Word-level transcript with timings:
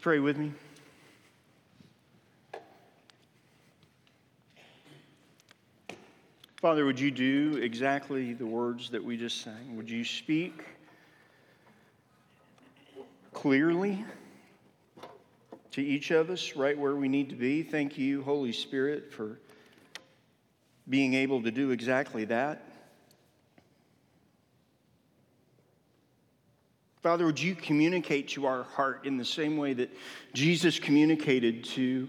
pray 0.00 0.18
with 0.18 0.38
me? 0.38 0.50
Father, 6.56 6.86
would 6.86 6.98
you 6.98 7.10
do 7.10 7.58
exactly 7.62 8.32
the 8.32 8.46
words 8.46 8.88
that 8.90 9.04
we 9.04 9.18
just 9.18 9.42
sang? 9.42 9.76
Would 9.76 9.90
you 9.90 10.02
speak 10.04 10.64
clearly 13.34 14.02
to 15.72 15.82
each 15.82 16.10
of 16.12 16.30
us 16.30 16.56
right 16.56 16.78
where 16.78 16.96
we 16.96 17.08
need 17.08 17.28
to 17.28 17.36
be? 17.36 17.62
Thank 17.62 17.98
you, 17.98 18.22
Holy 18.22 18.52
Spirit, 18.52 19.12
for 19.12 19.38
being 20.88 21.12
able 21.12 21.42
to 21.42 21.50
do 21.50 21.72
exactly 21.72 22.24
that. 22.24 22.69
Father, 27.02 27.24
would 27.24 27.40
you 27.40 27.54
communicate 27.54 28.28
to 28.28 28.44
our 28.44 28.64
heart 28.64 29.06
in 29.06 29.16
the 29.16 29.24
same 29.24 29.56
way 29.56 29.72
that 29.72 29.90
Jesus 30.34 30.78
communicated 30.78 31.64
to 31.64 32.06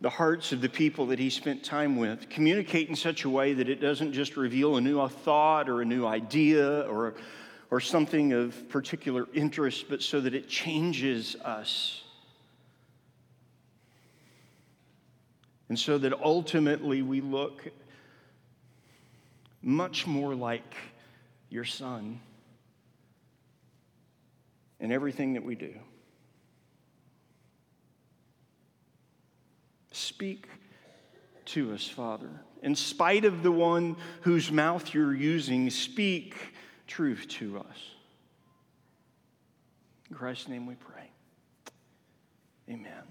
the 0.00 0.10
hearts 0.10 0.50
of 0.50 0.60
the 0.60 0.68
people 0.68 1.06
that 1.06 1.20
he 1.20 1.30
spent 1.30 1.62
time 1.62 1.96
with? 1.96 2.28
Communicate 2.30 2.88
in 2.88 2.96
such 2.96 3.24
a 3.24 3.30
way 3.30 3.54
that 3.54 3.68
it 3.68 3.80
doesn't 3.80 4.12
just 4.12 4.36
reveal 4.36 4.76
a 4.76 4.80
new 4.80 5.06
thought 5.06 5.68
or 5.68 5.82
a 5.82 5.84
new 5.84 6.04
idea 6.04 6.80
or, 6.88 7.14
or 7.70 7.78
something 7.78 8.32
of 8.32 8.68
particular 8.70 9.28
interest, 9.34 9.84
but 9.88 10.02
so 10.02 10.20
that 10.20 10.34
it 10.34 10.48
changes 10.48 11.36
us. 11.36 12.02
And 15.68 15.78
so 15.78 15.96
that 15.98 16.12
ultimately 16.12 17.02
we 17.02 17.20
look 17.20 17.68
much 19.62 20.08
more 20.08 20.34
like 20.34 20.74
your 21.50 21.64
son 21.64 22.18
in 24.84 24.92
everything 24.92 25.32
that 25.32 25.42
we 25.42 25.54
do. 25.54 25.72
Speak 29.92 30.46
to 31.46 31.72
us, 31.72 31.88
Father. 31.88 32.28
In 32.62 32.74
spite 32.74 33.24
of 33.24 33.42
the 33.42 33.50
one 33.50 33.96
whose 34.20 34.52
mouth 34.52 34.92
you're 34.92 35.14
using, 35.14 35.70
speak 35.70 36.36
truth 36.86 37.26
to 37.28 37.60
us. 37.60 37.78
In 40.10 40.16
Christ's 40.16 40.48
name 40.48 40.66
we 40.66 40.74
pray. 40.74 41.08
Amen. 42.68 43.04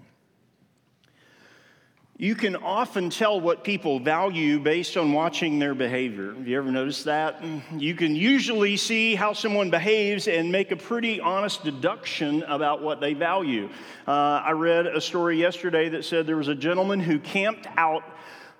You 2.16 2.36
can 2.36 2.54
often 2.54 3.10
tell 3.10 3.40
what 3.40 3.64
people 3.64 3.98
value 3.98 4.60
based 4.60 4.96
on 4.96 5.12
watching 5.12 5.58
their 5.58 5.74
behavior. 5.74 6.32
Have 6.32 6.46
you 6.46 6.56
ever 6.56 6.70
noticed 6.70 7.06
that? 7.06 7.42
You 7.76 7.96
can 7.96 8.14
usually 8.14 8.76
see 8.76 9.16
how 9.16 9.32
someone 9.32 9.68
behaves 9.68 10.28
and 10.28 10.52
make 10.52 10.70
a 10.70 10.76
pretty 10.76 11.20
honest 11.20 11.64
deduction 11.64 12.44
about 12.44 12.80
what 12.80 13.00
they 13.00 13.14
value. 13.14 13.68
Uh, 14.06 14.42
I 14.44 14.52
read 14.52 14.86
a 14.86 15.00
story 15.00 15.40
yesterday 15.40 15.88
that 15.88 16.04
said 16.04 16.24
there 16.24 16.36
was 16.36 16.46
a 16.46 16.54
gentleman 16.54 17.00
who 17.00 17.18
camped 17.18 17.66
out 17.76 18.04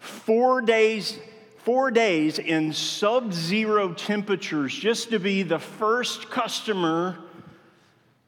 four 0.01 0.61
days 0.61 1.19
four 1.59 1.91
days 1.91 2.39
in 2.39 2.75
sub 2.75 3.33
zero 3.33 3.95
temperatures 3.95 4.75
just 4.75 5.09
to 5.09 5.19
be 5.19 5.43
the 5.43 5.59
first 5.59 6.29
customer 6.29 7.17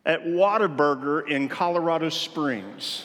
at 0.07 0.25
Whataburger 0.25 1.29
in 1.29 1.47
Colorado 1.47 2.09
Springs. 2.09 3.05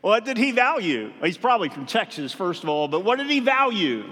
What 0.00 0.24
did 0.24 0.38
he 0.38 0.52
value? 0.52 1.12
He's 1.22 1.36
probably 1.36 1.68
from 1.68 1.86
Texas, 1.86 2.32
first 2.32 2.62
of 2.62 2.68
all, 2.68 2.88
but 2.88 3.04
what 3.04 3.18
did 3.18 3.28
he 3.28 3.40
value? 3.40 4.04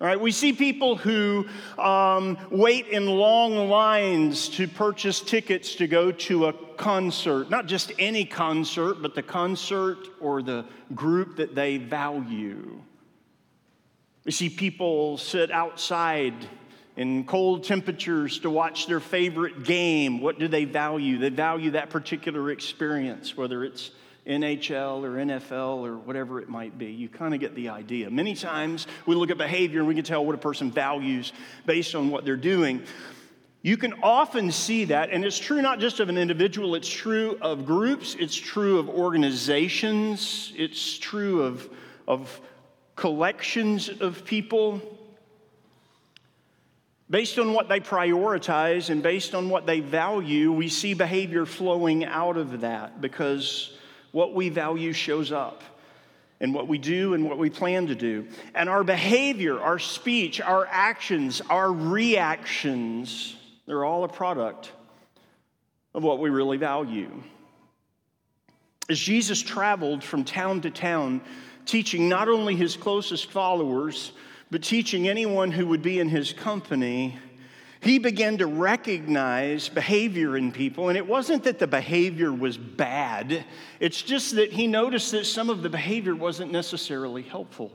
All 0.00 0.06
right, 0.06 0.18
we 0.18 0.30
see 0.30 0.52
people 0.52 0.96
who 0.96 1.46
um, 1.76 2.38
wait 2.50 2.86
in 2.86 3.06
long 3.06 3.68
lines 3.68 4.48
to 4.50 4.68
purchase 4.68 5.20
tickets 5.20 5.74
to 5.74 5.88
go 5.88 6.12
to 6.12 6.46
a 6.46 6.52
concert, 6.76 7.50
not 7.50 7.66
just 7.66 7.92
any 7.98 8.24
concert, 8.24 9.02
but 9.02 9.16
the 9.16 9.22
concert 9.24 9.98
or 10.20 10.40
the 10.40 10.64
group 10.94 11.36
that 11.36 11.56
they 11.56 11.78
value. 11.78 12.80
We 14.24 14.30
see 14.30 14.48
people 14.48 15.18
sit 15.18 15.50
outside 15.50 16.34
in 16.96 17.24
cold 17.24 17.64
temperatures 17.64 18.38
to 18.40 18.50
watch 18.50 18.86
their 18.86 19.00
favorite 19.00 19.64
game. 19.64 20.20
What 20.20 20.38
do 20.38 20.48
they 20.48 20.64
value? 20.64 21.18
They 21.18 21.30
value 21.30 21.72
that 21.72 21.90
particular 21.90 22.52
experience, 22.52 23.36
whether 23.36 23.64
it's 23.64 23.90
NHL 24.28 25.02
or 25.02 25.16
NFL 25.16 25.78
or 25.78 25.96
whatever 25.96 26.40
it 26.40 26.48
might 26.48 26.76
be. 26.76 26.86
You 26.86 27.08
kind 27.08 27.34
of 27.34 27.40
get 27.40 27.54
the 27.54 27.70
idea. 27.70 28.10
Many 28.10 28.34
times 28.34 28.86
we 29.06 29.14
look 29.14 29.30
at 29.30 29.38
behavior 29.38 29.80
and 29.80 29.88
we 29.88 29.94
can 29.94 30.04
tell 30.04 30.24
what 30.24 30.34
a 30.34 30.38
person 30.38 30.70
values 30.70 31.32
based 31.64 31.94
on 31.94 32.10
what 32.10 32.24
they're 32.24 32.36
doing. 32.36 32.82
You 33.62 33.76
can 33.76 33.94
often 34.02 34.52
see 34.52 34.84
that, 34.84 35.10
and 35.10 35.24
it's 35.24 35.38
true 35.38 35.60
not 35.60 35.80
just 35.80 35.98
of 35.98 36.08
an 36.08 36.16
individual, 36.16 36.74
it's 36.74 36.88
true 36.88 37.38
of 37.40 37.66
groups, 37.66 38.14
it's 38.18 38.36
true 38.36 38.78
of 38.78 38.88
organizations, 38.88 40.52
it's 40.56 40.96
true 40.96 41.42
of, 41.42 41.68
of 42.06 42.40
collections 42.94 43.88
of 43.88 44.24
people. 44.24 44.80
Based 47.10 47.38
on 47.38 47.52
what 47.52 47.68
they 47.68 47.80
prioritize 47.80 48.90
and 48.90 49.02
based 49.02 49.34
on 49.34 49.48
what 49.48 49.66
they 49.66 49.80
value, 49.80 50.52
we 50.52 50.68
see 50.68 50.94
behavior 50.94 51.46
flowing 51.46 52.04
out 52.04 52.36
of 52.36 52.60
that 52.60 53.00
because 53.00 53.76
what 54.18 54.34
we 54.34 54.48
value 54.48 54.92
shows 54.92 55.30
up 55.30 55.62
and 56.40 56.52
what 56.52 56.66
we 56.66 56.76
do 56.76 57.14
and 57.14 57.24
what 57.24 57.38
we 57.38 57.48
plan 57.48 57.86
to 57.86 57.94
do. 57.94 58.26
And 58.52 58.68
our 58.68 58.82
behavior, 58.82 59.60
our 59.60 59.78
speech, 59.78 60.40
our 60.40 60.66
actions, 60.68 61.40
our 61.48 61.72
reactions, 61.72 63.36
they're 63.64 63.84
all 63.84 64.02
a 64.02 64.08
product 64.08 64.72
of 65.94 66.02
what 66.02 66.18
we 66.18 66.30
really 66.30 66.56
value. 66.56 67.22
As 68.90 68.98
Jesus 68.98 69.40
traveled 69.40 70.02
from 70.02 70.24
town 70.24 70.62
to 70.62 70.70
town, 70.72 71.20
teaching 71.64 72.08
not 72.08 72.28
only 72.28 72.56
his 72.56 72.76
closest 72.76 73.30
followers, 73.30 74.10
but 74.50 74.64
teaching 74.64 75.06
anyone 75.06 75.52
who 75.52 75.64
would 75.68 75.82
be 75.82 76.00
in 76.00 76.08
his 76.08 76.32
company, 76.32 77.16
he 77.80 77.98
began 77.98 78.38
to 78.38 78.46
recognize 78.46 79.68
behavior 79.68 80.36
in 80.36 80.52
people. 80.52 80.88
And 80.88 80.98
it 80.98 81.06
wasn't 81.06 81.44
that 81.44 81.58
the 81.58 81.66
behavior 81.66 82.32
was 82.32 82.56
bad, 82.56 83.44
it's 83.80 84.02
just 84.02 84.34
that 84.36 84.52
he 84.52 84.66
noticed 84.66 85.12
that 85.12 85.26
some 85.26 85.50
of 85.50 85.62
the 85.62 85.70
behavior 85.70 86.14
wasn't 86.14 86.52
necessarily 86.52 87.22
helpful. 87.22 87.72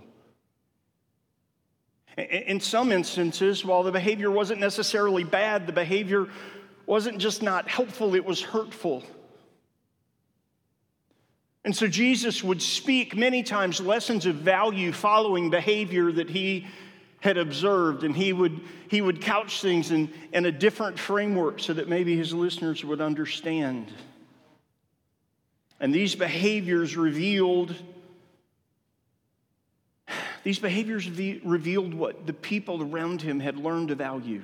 In 2.18 2.60
some 2.60 2.92
instances, 2.92 3.66
while 3.66 3.82
the 3.82 3.92
behavior 3.92 4.30
wasn't 4.30 4.60
necessarily 4.60 5.24
bad, 5.24 5.66
the 5.66 5.74
behavior 5.74 6.28
wasn't 6.86 7.18
just 7.18 7.42
not 7.42 7.68
helpful, 7.68 8.14
it 8.14 8.24
was 8.24 8.42
hurtful. 8.42 9.04
And 11.66 11.76
so 11.76 11.88
Jesus 11.88 12.44
would 12.44 12.62
speak 12.62 13.16
many 13.16 13.42
times 13.42 13.80
lessons 13.80 14.26
of 14.26 14.36
value 14.36 14.92
following 14.92 15.50
behavior 15.50 16.12
that 16.12 16.30
he 16.30 16.68
had 17.24 17.38
observed, 17.38 18.04
and 18.04 18.14
he 18.14 18.34
would, 18.34 18.60
he 18.90 19.00
would 19.00 19.22
couch 19.22 19.62
things 19.62 19.92
in, 19.92 20.12
in 20.34 20.46
a 20.46 20.52
different 20.52 21.00
framework 21.00 21.62
so 21.62 21.72
that 21.72 21.88
maybe 21.88 22.18
his 22.18 22.34
listeners 22.34 22.84
would 22.84 23.00
understand. 23.00 23.90
And 25.80 25.96
these 25.96 26.16
behaviors 26.16 26.98
revealed 26.98 27.74
these 30.44 30.60
behaviors 30.60 31.10
revealed 31.10 31.94
what 31.94 32.28
the 32.28 32.34
people 32.34 32.84
around 32.84 33.22
him 33.22 33.40
had 33.40 33.58
learned 33.58 33.88
to 33.88 33.96
value. 33.96 34.44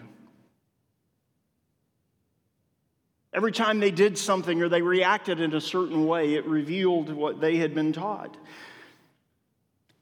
Every 3.33 3.51
time 3.51 3.81
they 3.81 3.91
did 3.91 4.17
something 4.17 4.61
or 4.61 4.69
they 4.69 4.81
reacted 4.81 5.41
in 5.41 5.53
a 5.53 5.59
certain 5.59 6.07
way, 6.07 6.35
it 6.35 6.45
revealed 6.45 7.09
what 7.11 7.41
they 7.41 7.57
had 7.57 7.75
been 7.75 7.91
taught. 7.91 8.37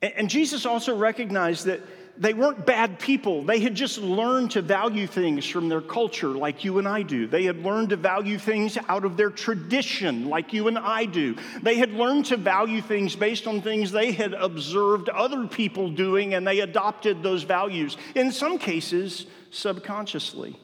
And 0.03 0.29
Jesus 0.29 0.67
also 0.67 0.95
recognized 0.95 1.65
that 1.65 1.81
they 2.19 2.33
weren't 2.33 2.65
bad 2.65 2.99
people. 2.99 3.43
They 3.43 3.59
had 3.59 3.75
just 3.75 3.99
learned 3.99 4.51
to 4.51 4.61
value 4.61 5.05
things 5.05 5.45
from 5.45 5.69
their 5.69 5.81
culture, 5.81 6.29
like 6.29 6.63
you 6.63 6.79
and 6.79 6.87
I 6.87 7.03
do. 7.03 7.27
They 7.27 7.43
had 7.43 7.63
learned 7.63 7.89
to 7.89 7.95
value 7.95 8.39
things 8.39 8.77
out 8.87 9.05
of 9.05 9.17
their 9.17 9.29
tradition, 9.29 10.27
like 10.27 10.51
you 10.51 10.67
and 10.67 10.79
I 10.79 11.05
do. 11.05 11.35
They 11.61 11.75
had 11.75 11.91
learned 11.91 12.25
to 12.27 12.37
value 12.37 12.81
things 12.81 13.15
based 13.15 13.45
on 13.45 13.61
things 13.61 13.91
they 13.91 14.11
had 14.11 14.33
observed 14.33 15.09
other 15.09 15.45
people 15.45 15.89
doing, 15.89 16.33
and 16.33 16.45
they 16.47 16.61
adopted 16.61 17.21
those 17.21 17.43
values, 17.43 17.97
in 18.15 18.31
some 18.31 18.57
cases, 18.57 19.27
subconsciously. 19.51 20.59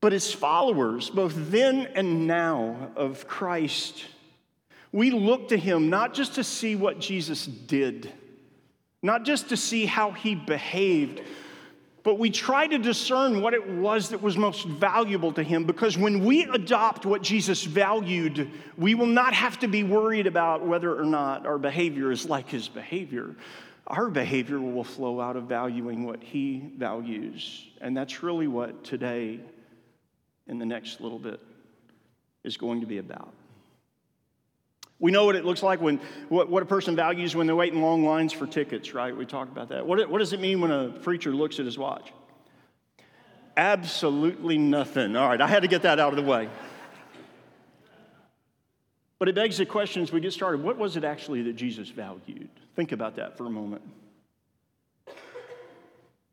But 0.00 0.12
as 0.12 0.32
followers, 0.32 1.10
both 1.10 1.32
then 1.36 1.86
and 1.94 2.26
now, 2.26 2.90
of 2.96 3.28
Christ, 3.28 4.04
we 4.90 5.10
look 5.10 5.48
to 5.48 5.56
him 5.56 5.90
not 5.90 6.12
just 6.12 6.34
to 6.34 6.44
see 6.44 6.76
what 6.76 6.98
Jesus 6.98 7.46
did 7.46 8.12
not 9.04 9.22
just 9.22 9.50
to 9.50 9.56
see 9.56 9.84
how 9.84 10.12
he 10.12 10.34
behaved, 10.34 11.20
but 12.04 12.18
we 12.18 12.30
try 12.30 12.66
to 12.66 12.78
discern 12.78 13.42
what 13.42 13.52
it 13.52 13.68
was 13.68 14.08
that 14.08 14.22
was 14.22 14.38
most 14.38 14.64
valuable 14.66 15.30
to 15.34 15.42
him 15.42 15.64
because 15.64 15.98
when 15.98 16.24
we 16.24 16.44
adopt 16.44 17.04
what 17.04 17.22
Jesus 17.22 17.64
valued, 17.64 18.50
we 18.78 18.94
will 18.94 19.06
not 19.06 19.34
have 19.34 19.58
to 19.58 19.68
be 19.68 19.82
worried 19.82 20.26
about 20.26 20.66
whether 20.66 20.98
or 20.98 21.04
not 21.04 21.44
our 21.44 21.58
behavior 21.58 22.10
is 22.10 22.30
like 22.30 22.48
his 22.48 22.66
behavior. 22.66 23.36
Our 23.86 24.08
behavior 24.08 24.58
will 24.58 24.84
flow 24.84 25.20
out 25.20 25.36
of 25.36 25.44
valuing 25.44 26.06
what 26.06 26.22
he 26.22 26.72
values. 26.78 27.66
And 27.82 27.94
that's 27.94 28.22
really 28.22 28.48
what 28.48 28.84
today, 28.84 29.38
in 30.46 30.58
the 30.58 30.66
next 30.66 31.02
little 31.02 31.18
bit, 31.18 31.40
is 32.42 32.56
going 32.56 32.80
to 32.80 32.86
be 32.86 32.96
about. 32.96 33.34
We 35.00 35.10
know 35.10 35.24
what 35.24 35.36
it 35.36 35.44
looks 35.44 35.62
like 35.62 35.80
when 35.80 36.00
what, 36.28 36.48
what 36.48 36.62
a 36.62 36.66
person 36.66 36.96
values 36.96 37.34
when 37.34 37.46
they're 37.46 37.56
waiting 37.56 37.82
long 37.82 38.04
lines 38.04 38.32
for 38.32 38.46
tickets, 38.46 38.94
right? 38.94 39.16
We 39.16 39.26
talked 39.26 39.50
about 39.50 39.68
that. 39.70 39.86
What, 39.86 40.08
what 40.08 40.18
does 40.18 40.32
it 40.32 40.40
mean 40.40 40.60
when 40.60 40.70
a 40.70 40.88
preacher 40.88 41.34
looks 41.34 41.58
at 41.58 41.66
his 41.66 41.76
watch? 41.76 42.12
Absolutely 43.56 44.58
nothing. 44.58 45.16
All 45.16 45.28
right, 45.28 45.40
I 45.40 45.46
had 45.46 45.62
to 45.62 45.68
get 45.68 45.82
that 45.82 46.00
out 46.00 46.12
of 46.12 46.16
the 46.16 46.28
way. 46.28 46.48
But 49.18 49.28
it 49.28 49.34
begs 49.34 49.58
the 49.58 49.66
question 49.66 50.02
as 50.02 50.12
we 50.12 50.20
get 50.20 50.32
started 50.32 50.62
what 50.62 50.76
was 50.76 50.96
it 50.96 51.04
actually 51.04 51.42
that 51.42 51.54
Jesus 51.54 51.88
valued? 51.88 52.48
Think 52.76 52.92
about 52.92 53.16
that 53.16 53.36
for 53.36 53.46
a 53.46 53.50
moment. 53.50 53.82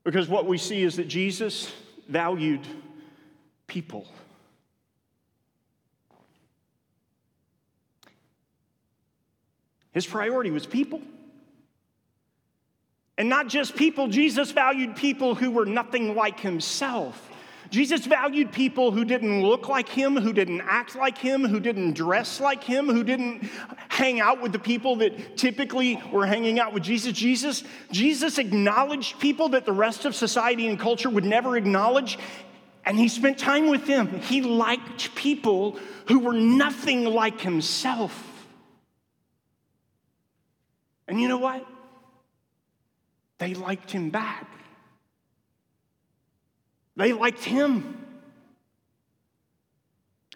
Because 0.03 0.27
what 0.27 0.47
we 0.47 0.57
see 0.57 0.81
is 0.81 0.95
that 0.95 1.07
Jesus 1.07 1.71
valued 2.07 2.65
people. 3.67 4.07
His 9.91 10.05
priority 10.05 10.51
was 10.51 10.65
people. 10.65 11.01
And 13.17 13.29
not 13.29 13.47
just 13.47 13.75
people, 13.75 14.07
Jesus 14.07 14.51
valued 14.51 14.95
people 14.95 15.35
who 15.35 15.51
were 15.51 15.65
nothing 15.65 16.15
like 16.15 16.39
himself. 16.39 17.29
Jesus 17.69 18.05
valued 18.05 18.51
people 18.51 18.91
who 18.91 19.05
didn't 19.05 19.43
look 19.43 19.69
like 19.69 19.87
him, 19.87 20.17
who 20.17 20.33
didn't 20.33 20.61
act 20.61 20.95
like 20.95 21.17
him, 21.17 21.45
who 21.45 21.59
didn't 21.59 21.93
dress 21.93 22.41
like 22.41 22.63
him, 22.63 22.87
who 22.87 23.03
didn't 23.03 23.49
hang 23.87 24.19
out 24.19 24.41
with 24.41 24.51
the 24.51 24.59
people 24.59 24.97
that 24.97 25.37
typically 25.37 26.01
were 26.11 26.25
hanging 26.25 26.59
out 26.59 26.73
with 26.73 26.83
Jesus. 26.83 27.13
Jesus, 27.13 27.63
Jesus 27.91 28.39
acknowledged 28.39 29.19
people 29.19 29.49
that 29.49 29.65
the 29.65 29.71
rest 29.71 30.03
of 30.03 30.15
society 30.15 30.67
and 30.67 30.77
culture 30.77 31.09
would 31.09 31.23
never 31.23 31.55
acknowledge, 31.55 32.19
and 32.85 32.97
he 32.97 33.07
spent 33.07 33.37
time 33.37 33.69
with 33.69 33.85
them. 33.85 34.19
He 34.19 34.41
liked 34.41 35.15
people 35.15 35.77
who 36.07 36.19
were 36.19 36.33
nothing 36.33 37.05
like 37.05 37.39
himself. 37.39 38.30
And 41.11 41.19
you 41.19 41.27
know 41.27 41.39
what? 41.39 41.67
They 43.37 43.53
liked 43.53 43.91
him 43.91 44.11
back. 44.11 44.47
They 46.95 47.11
liked 47.11 47.43
him. 47.43 47.97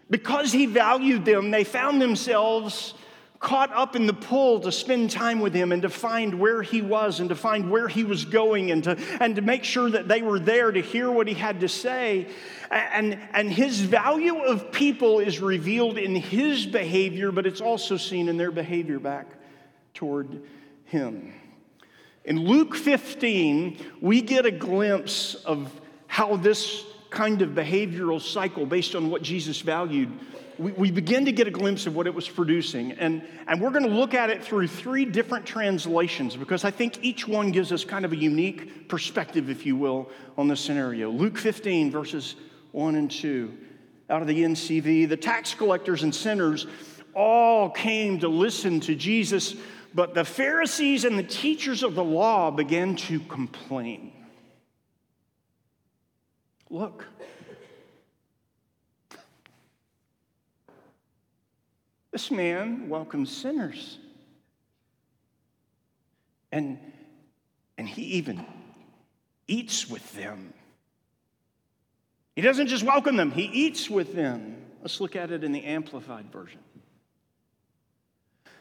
Because 0.10 0.52
he 0.52 0.66
valued 0.66 1.24
them, 1.24 1.50
they 1.50 1.64
found 1.64 2.02
themselves 2.02 2.94
caught 3.40 3.72
up 3.72 3.96
in 3.96 4.06
the 4.06 4.14
pull 4.14 4.60
to 4.60 4.72
spend 4.72 5.12
time 5.12 5.40
with 5.40 5.54
him 5.54 5.72
and 5.72 5.82
to 5.84 5.90
find 5.90 6.42
where 6.42 6.62
he 6.62 6.82
was 6.82 7.22
and 7.22 7.30
to 7.30 7.36
find 7.36 7.72
where 7.72 7.88
he 7.88 8.04
was 8.04 8.26
going 8.26 8.70
and 8.70 8.84
to, 8.84 8.98
and 9.22 9.38
to 9.38 9.42
make 9.42 9.64
sure 9.64 9.90
that 9.90 10.10
they 10.10 10.22
were 10.22 10.40
there 10.40 10.74
to 10.74 10.82
hear 10.82 11.10
what 11.10 11.26
he 11.26 11.36
had 11.36 11.62
to 11.62 11.70
say. 11.70 12.28
And, 12.70 13.18
and 13.32 13.50
his 13.50 13.80
value 13.80 14.40
of 14.40 14.74
people 14.74 15.20
is 15.20 15.40
revealed 15.40 15.98
in 15.98 16.16
his 16.16 16.66
behavior, 16.66 17.32
but 17.32 17.46
it's 17.46 17.62
also 17.62 17.96
seen 17.96 18.28
in 18.28 18.36
their 18.36 18.52
behavior 18.52 19.00
back 19.00 19.28
toward 19.94 20.42
him. 20.86 21.34
In 22.24 22.40
Luke 22.40 22.76
15, 22.76 23.78
we 24.02 24.22
get 24.22 24.46
a 24.46 24.52
glimpse 24.52 25.36
of 25.36 25.72
how 26.08 26.38
this 26.38 26.84
kind 27.10 27.42
of 27.42 27.50
behavioral 27.50 28.22
cycle, 28.22 28.66
based 28.66 28.96
on 28.96 29.10
what 29.10 29.22
Jesus 29.22 29.62
valued, 29.62 30.12
we, 30.58 30.72
we 30.74 30.92
begin 30.92 31.26
to 31.26 31.32
get 31.32 31.48
a 31.48 31.52
glimpse 31.52 31.86
of 31.86 31.96
what 31.96 32.08
it 32.08 32.14
was 32.14 32.28
producing. 32.28 32.94
And, 32.94 33.24
and 33.48 33.62
we're 33.62 33.72
going 33.72 33.84
to 33.84 33.90
look 33.90 34.14
at 34.14 34.30
it 34.30 34.44
through 34.44 34.68
three 34.68 35.06
different 35.06 35.46
translations 35.46 36.36
because 36.36 36.64
I 36.64 36.72
think 36.72 37.04
each 37.04 37.28
one 37.28 37.52
gives 37.52 37.72
us 37.72 37.84
kind 37.84 38.06
of 38.06 38.14
a 38.14 38.16
unique 38.16 38.88
perspective, 38.88 39.50
if 39.50 39.66
you 39.66 39.76
will, 39.76 40.10
on 40.38 40.48
the 40.48 40.56
scenario. 40.56 41.10
Luke 41.10 41.38
15, 41.38 41.92
verses 41.92 42.36
1 42.72 42.96
and 42.96 43.12
2, 43.12 43.58
out 44.10 44.22
of 44.22 44.28
the 44.28 44.44
NCV. 44.44 45.10
The 45.10 45.18
tax 45.18 45.54
collectors 45.54 46.04
and 46.04 46.14
sinners 46.14 46.68
all 47.16 47.70
came 47.70 48.20
to 48.20 48.28
listen 48.28 48.80
to 48.82 48.96
Jesus, 48.96 49.56
but 49.94 50.14
the 50.14 50.26
Pharisees 50.26 51.06
and 51.06 51.18
the 51.18 51.24
teachers 51.24 51.82
of 51.82 51.96
the 51.96 52.04
law 52.04 52.52
began 52.52 52.96
to 52.98 53.20
complain. 53.22 54.12
Look. 56.70 57.06
This 62.12 62.32
man 62.32 62.90
welcomes 62.90 63.30
sinners. 63.30 64.00
And, 66.52 66.78
and 67.78 67.88
he 67.88 68.02
even 68.04 68.46
eats 69.48 69.90
with 69.90 70.14
them. 70.14 70.54
He 72.36 72.42
doesn't 72.42 72.68
just 72.68 72.84
welcome 72.84 73.16
them, 73.16 73.32
he 73.32 73.44
eats 73.44 73.90
with 73.90 74.14
them. 74.14 74.58
Let's 74.82 75.00
look 75.00 75.16
at 75.16 75.32
it 75.32 75.44
in 75.44 75.52
the 75.52 75.64
Amplified 75.64 76.32
Version. 76.32 76.60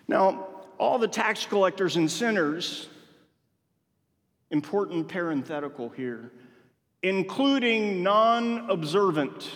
Now, 0.08 0.46
all 0.78 0.98
the 0.98 1.08
tax 1.08 1.46
collectors 1.46 1.96
and 1.96 2.10
sinners, 2.10 2.88
important 4.50 5.08
parenthetical 5.08 5.88
here, 5.90 6.30
including 7.02 8.02
non 8.02 8.70
observant 8.70 9.50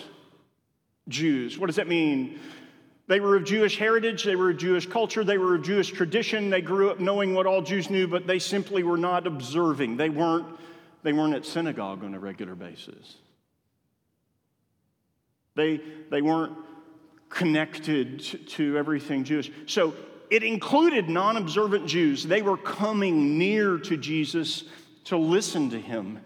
Jews. 1.09 1.59
What 1.59 1.67
does 1.67 1.77
that 1.77 1.89
mean? 1.89 2.39
They 3.09 3.21
were 3.21 3.37
of 3.37 3.45
Jewish 3.45 3.79
heritage, 3.79 4.23
they 4.25 4.37
were 4.37 4.51
of 4.51 4.59
Jewish 4.59 4.87
culture, 4.87 5.25
they 5.25 5.39
were 5.39 5.55
of 5.55 5.63
Jewish 5.63 5.91
tradition. 5.91 6.51
They 6.51 6.61
grew 6.61 6.91
up 6.91 7.01
knowing 7.01 7.33
what 7.33 7.47
all 7.47 7.63
Jews 7.63 7.89
knew, 7.89 8.07
but 8.07 8.27
they 8.27 8.39
simply 8.39 8.83
were 8.83 8.99
not 8.99 9.27
observing. 9.27 9.97
They 9.97 10.11
weren't, 10.11 10.47
they 11.03 11.15
weren't 11.15 11.35
at 11.35 11.47
synagogue 11.47 12.05
on 12.05 12.13
a 12.15 12.21
regular 12.21 12.55
basis. 12.55 13.17
They, 15.55 15.81
they 16.11 16.21
weren't 16.21 16.53
connected 17.31 18.21
to, 18.49 18.77
everything 18.77 19.25
Jewish. 19.25 19.51
So 19.67 19.95
it 20.31 20.43
included 20.43 21.09
non 21.09 21.37
observant 21.37 21.87
Jews. 21.87 22.25
They 22.25 22.43
were 22.43 22.57
coming 22.57 23.39
near 23.39 23.79
to 23.79 23.97
Jesus 23.97 24.65
to 25.05 25.17
listen 25.17 25.71
to 25.71 25.81
him. 25.81 26.21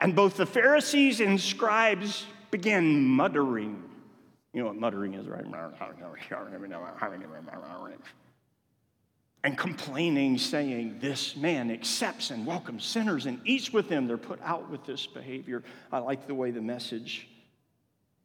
And 0.00 0.16
both 0.16 0.36
the 0.36 0.46
Pharisees 0.46 1.20
and 1.20 1.40
scribes 1.40 2.26
began 2.50 3.04
muttering. 3.04 3.82
You 4.52 4.60
know 4.60 4.66
what 4.66 4.76
muttering 4.76 5.14
is, 5.14 5.26
right? 5.26 5.44
And 9.44 9.58
complaining, 9.58 10.38
saying, 10.38 10.98
This 11.00 11.36
man 11.36 11.70
accepts 11.70 12.30
and 12.30 12.46
welcomes 12.46 12.84
sinners 12.84 13.26
and 13.26 13.40
eats 13.44 13.72
with 13.72 13.88
them. 13.88 14.06
They're 14.06 14.18
put 14.18 14.40
out 14.42 14.70
with 14.70 14.84
this 14.84 15.06
behavior. 15.06 15.62
I 15.90 15.98
like 15.98 16.26
the 16.26 16.34
way 16.34 16.50
the 16.50 16.60
message 16.60 17.28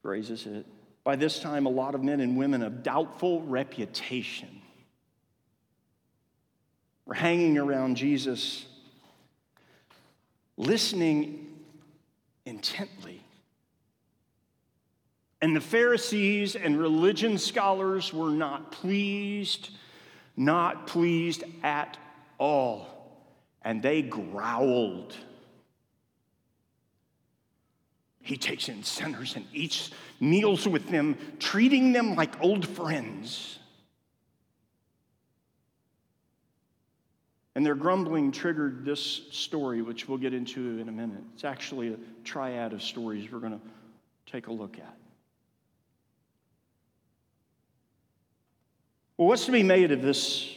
phrases 0.01 0.45
it. 0.45 0.65
By 1.03 1.15
this 1.15 1.39
time, 1.39 1.65
a 1.65 1.69
lot 1.69 1.95
of 1.95 2.03
men 2.03 2.19
and 2.19 2.37
women 2.37 2.61
of 2.61 2.83
doubtful 2.83 3.41
reputation 3.43 4.56
were 7.07 7.13
hanging 7.13 7.57
around 7.57 7.95
Jesus, 7.95 8.65
listening 10.57 11.47
intently. 12.45 13.23
And 15.41 15.55
the 15.55 15.61
Pharisees 15.61 16.55
and 16.55 16.77
religion 16.77 17.37
scholars 17.37 18.13
were 18.13 18.31
not 18.31 18.71
pleased, 18.71 19.69
not 20.35 20.87
pleased 20.87 21.43
at 21.63 21.97
all. 22.37 22.87
And 23.61 23.81
they 23.81 24.01
growled. 24.01 25.15
He 28.21 28.35
takes 28.35 28.67
in 28.67 28.83
sinners 28.83 29.37
and 29.37 29.45
eats 29.53 29.91
meals 30.19 30.67
with 30.67 30.89
them, 30.89 31.17
treating 31.39 31.93
them 31.93 32.15
like 32.15 32.41
old 32.41 32.67
friends. 32.67 33.59
And 37.57 37.65
their 37.65 37.73
grumbling 37.73 38.31
triggered 38.31 38.85
this 38.85 39.01
story, 39.31 39.81
which 39.81 40.07
we'll 40.07 40.19
get 40.19 40.31
into 40.31 40.77
in 40.77 40.89
a 40.89 40.91
minute. 40.91 41.23
It's 41.33 41.43
actually 41.43 41.91
a 41.91 41.97
triad 42.23 42.71
of 42.71 42.83
stories 42.83 43.31
we're 43.31 43.39
going 43.39 43.59
to 43.59 44.31
take 44.31 44.45
a 44.45 44.51
look 44.51 44.77
at. 44.77 44.95
Well, 49.17 49.27
what's 49.27 49.47
to 49.47 49.51
be 49.51 49.63
made 49.63 49.91
of 49.91 50.03
this 50.03 50.55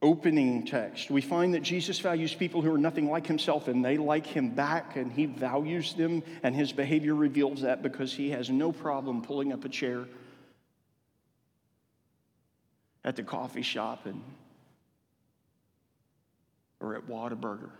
opening 0.00 0.64
text? 0.64 1.10
We 1.10 1.20
find 1.20 1.52
that 1.52 1.62
Jesus 1.62 1.98
values 1.98 2.32
people 2.32 2.62
who 2.62 2.72
are 2.72 2.78
nothing 2.78 3.10
like 3.10 3.26
himself, 3.26 3.68
and 3.68 3.84
they 3.84 3.98
like 3.98 4.26
him 4.26 4.48
back, 4.48 4.96
and 4.96 5.12
he 5.12 5.26
values 5.26 5.92
them, 5.92 6.22
and 6.42 6.56
his 6.56 6.72
behavior 6.72 7.14
reveals 7.14 7.60
that 7.60 7.82
because 7.82 8.14
he 8.14 8.30
has 8.30 8.48
no 8.48 8.72
problem 8.72 9.20
pulling 9.20 9.52
up 9.52 9.66
a 9.66 9.68
chair 9.68 10.06
at 13.04 13.14
the 13.14 13.22
coffee 13.22 13.60
shop 13.60 14.06
and 14.06 14.22
or 16.82 16.96
at 16.96 17.06
Whataburger. 17.06 17.70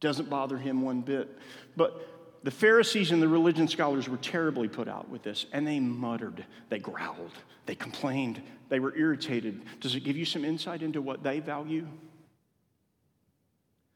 Doesn't 0.00 0.28
bother 0.28 0.58
him 0.58 0.82
one 0.82 1.00
bit. 1.00 1.36
But 1.76 2.06
the 2.44 2.50
Pharisees 2.50 3.10
and 3.10 3.22
the 3.22 3.28
religion 3.28 3.66
scholars 3.68 4.08
were 4.08 4.18
terribly 4.18 4.68
put 4.68 4.86
out 4.86 5.08
with 5.08 5.22
this, 5.22 5.46
and 5.52 5.66
they 5.66 5.80
muttered, 5.80 6.44
they 6.68 6.78
growled, 6.78 7.32
they 7.64 7.74
complained, 7.74 8.42
they 8.68 8.80
were 8.80 8.94
irritated. 8.96 9.62
Does 9.80 9.94
it 9.94 10.00
give 10.00 10.16
you 10.16 10.26
some 10.26 10.44
insight 10.44 10.82
into 10.82 11.00
what 11.00 11.22
they 11.22 11.40
value? 11.40 11.86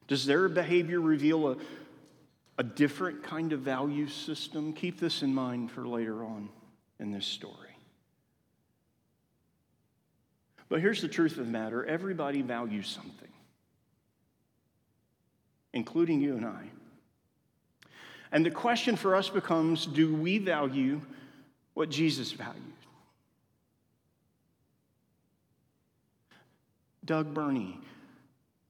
Does 0.07 0.25
their 0.25 0.49
behavior 0.49 1.01
reveal 1.01 1.51
a, 1.51 1.57
a 2.57 2.63
different 2.63 3.23
kind 3.23 3.53
of 3.53 3.61
value 3.61 4.09
system? 4.09 4.73
Keep 4.73 4.99
this 5.01 5.23
in 5.23 5.35
mind 5.35 5.71
for 5.71 5.87
later 5.87 6.25
on. 6.25 6.49
in 7.01 7.13
this 7.13 7.27
story. 7.27 7.68
But 10.69 10.81
here's 10.81 11.01
the 11.01 11.09
truth 11.09 11.33
of 11.39 11.47
the 11.47 11.53
matter 11.53 11.85
everybody 11.85 12.43
values 12.43 12.89
something, 12.89 13.29
including 15.73 16.21
you 16.21 16.37
and 16.37 16.47
I. 16.47 16.71
And 18.31 18.45
the 18.45 18.51
question 18.51 18.97
for 18.97 19.17
us 19.17 19.29
becomes 19.31 19.87
do 19.87 20.15
we 20.15 20.39
value 20.39 21.01
what 21.75 21.89
Jesus 21.89 22.33
valued? 22.33 22.63
Doug 27.05 27.33
Burney, 27.33 27.81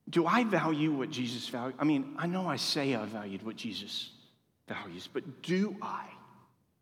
do 0.09 0.25
I 0.25 0.45
value 0.45 0.93
what 0.93 1.11
Jesus 1.11 1.49
valued? 1.49 1.75
I 1.81 1.85
mean, 1.85 2.15
I 2.17 2.29
know 2.29 2.47
I 2.47 2.55
say 2.55 2.95
I 2.95 3.05
valued 3.05 3.45
what 3.45 3.57
Jesus 3.57 4.11
values, 4.69 5.09
but 5.13 5.43
do 5.43 5.75
I? 5.83 6.05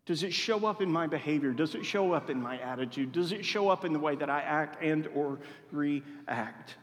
Does 0.07 0.23
it 0.23 0.33
show 0.33 0.67
up 0.67 0.81
in 0.81 0.91
my 0.91 1.09
behavior? 1.09 1.53
Does 1.53 1.75
it 1.75 1.85
show 1.85 2.13
up 2.13 2.31
in 2.31 2.41
my 2.41 2.61
attitude? 2.61 3.11
Does 3.11 3.33
it 3.33 3.45
show 3.45 3.69
up 3.69 3.85
in 3.85 3.93
the 3.93 3.99
way 3.99 4.15
that 4.15 4.31
I 4.31 4.41
act 4.41 4.83
and 4.83 5.09
or 5.15 5.41
react? 5.73 6.77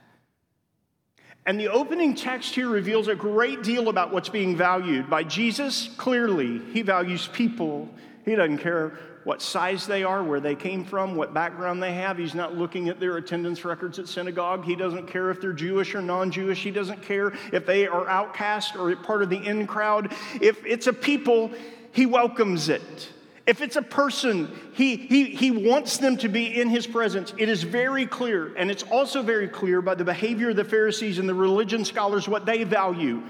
And 1.46 1.58
the 1.58 1.70
opening 1.70 2.16
text 2.16 2.54
here 2.54 2.68
reveals 2.68 3.08
a 3.08 3.16
great 3.16 3.64
deal 3.64 3.88
about 3.88 4.14
what's 4.14 4.30
being 4.30 4.56
valued. 4.56 5.10
By 5.10 5.24
Jesus, 5.24 5.90
clearly, 5.98 6.62
he 6.74 6.82
values 6.82 7.30
people. 7.32 7.90
He 8.26 8.36
doesn't 8.36 8.60
care 8.60 8.98
what 9.24 9.42
size 9.42 9.88
they 9.88 10.04
are, 10.04 10.22
where 10.22 10.42
they 10.42 10.56
came 10.56 10.84
from, 10.84 11.16
what 11.16 11.34
background 11.34 11.82
they 11.82 11.94
have. 11.94 12.18
He's 12.18 12.36
not 12.36 12.56
looking 12.58 12.90
at 12.90 13.00
their 13.00 13.16
attendance 13.18 13.64
records 13.64 14.00
at 14.00 14.08
synagogue. 14.10 14.66
He 14.66 14.76
doesn't 14.76 15.08
care 15.08 15.30
if 15.30 15.40
they're 15.40 15.54
Jewish 15.54 15.96
or 15.96 16.02
non 16.02 16.30
Jewish. 16.30 16.62
He 16.62 16.72
doesn't 16.72 17.02
care 17.02 17.34
if 17.54 17.66
they 17.66 17.88
are 17.88 18.08
outcast 18.10 18.76
or 18.76 18.94
part 18.98 19.22
of 19.22 19.30
the 19.30 19.38
in 19.38 19.66
crowd. 19.66 20.14
If 20.42 20.66
it's 20.66 20.88
a 20.88 20.94
people, 20.94 21.52
he 21.94 22.06
welcomes 22.06 22.68
it. 22.68 23.10
If 23.46 23.62
it's 23.62 23.76
a 23.76 23.82
person, 23.82 24.52
he, 24.74 24.96
he, 24.96 25.26
he 25.26 25.52
wants 25.52 25.98
them 25.98 26.18
to 26.18 26.30
be 26.30 26.60
in 26.60 26.70
his 26.70 26.88
presence. 26.88 27.34
It 27.38 27.50
is 27.50 27.64
very 27.64 28.06
clear, 28.06 28.56
and 28.56 28.72
it's 28.72 28.84
also 28.84 29.22
very 29.22 29.48
clear 29.48 29.82
by 29.82 29.96
the 29.96 30.04
behavior 30.04 30.50
of 30.50 30.56
the 30.56 30.64
Pharisees 30.64 31.20
and 31.20 31.28
the 31.28 31.34
religion 31.34 31.86
scholars 31.86 32.28
what 32.28 32.46
they 32.46 32.64
value. 32.64 33.22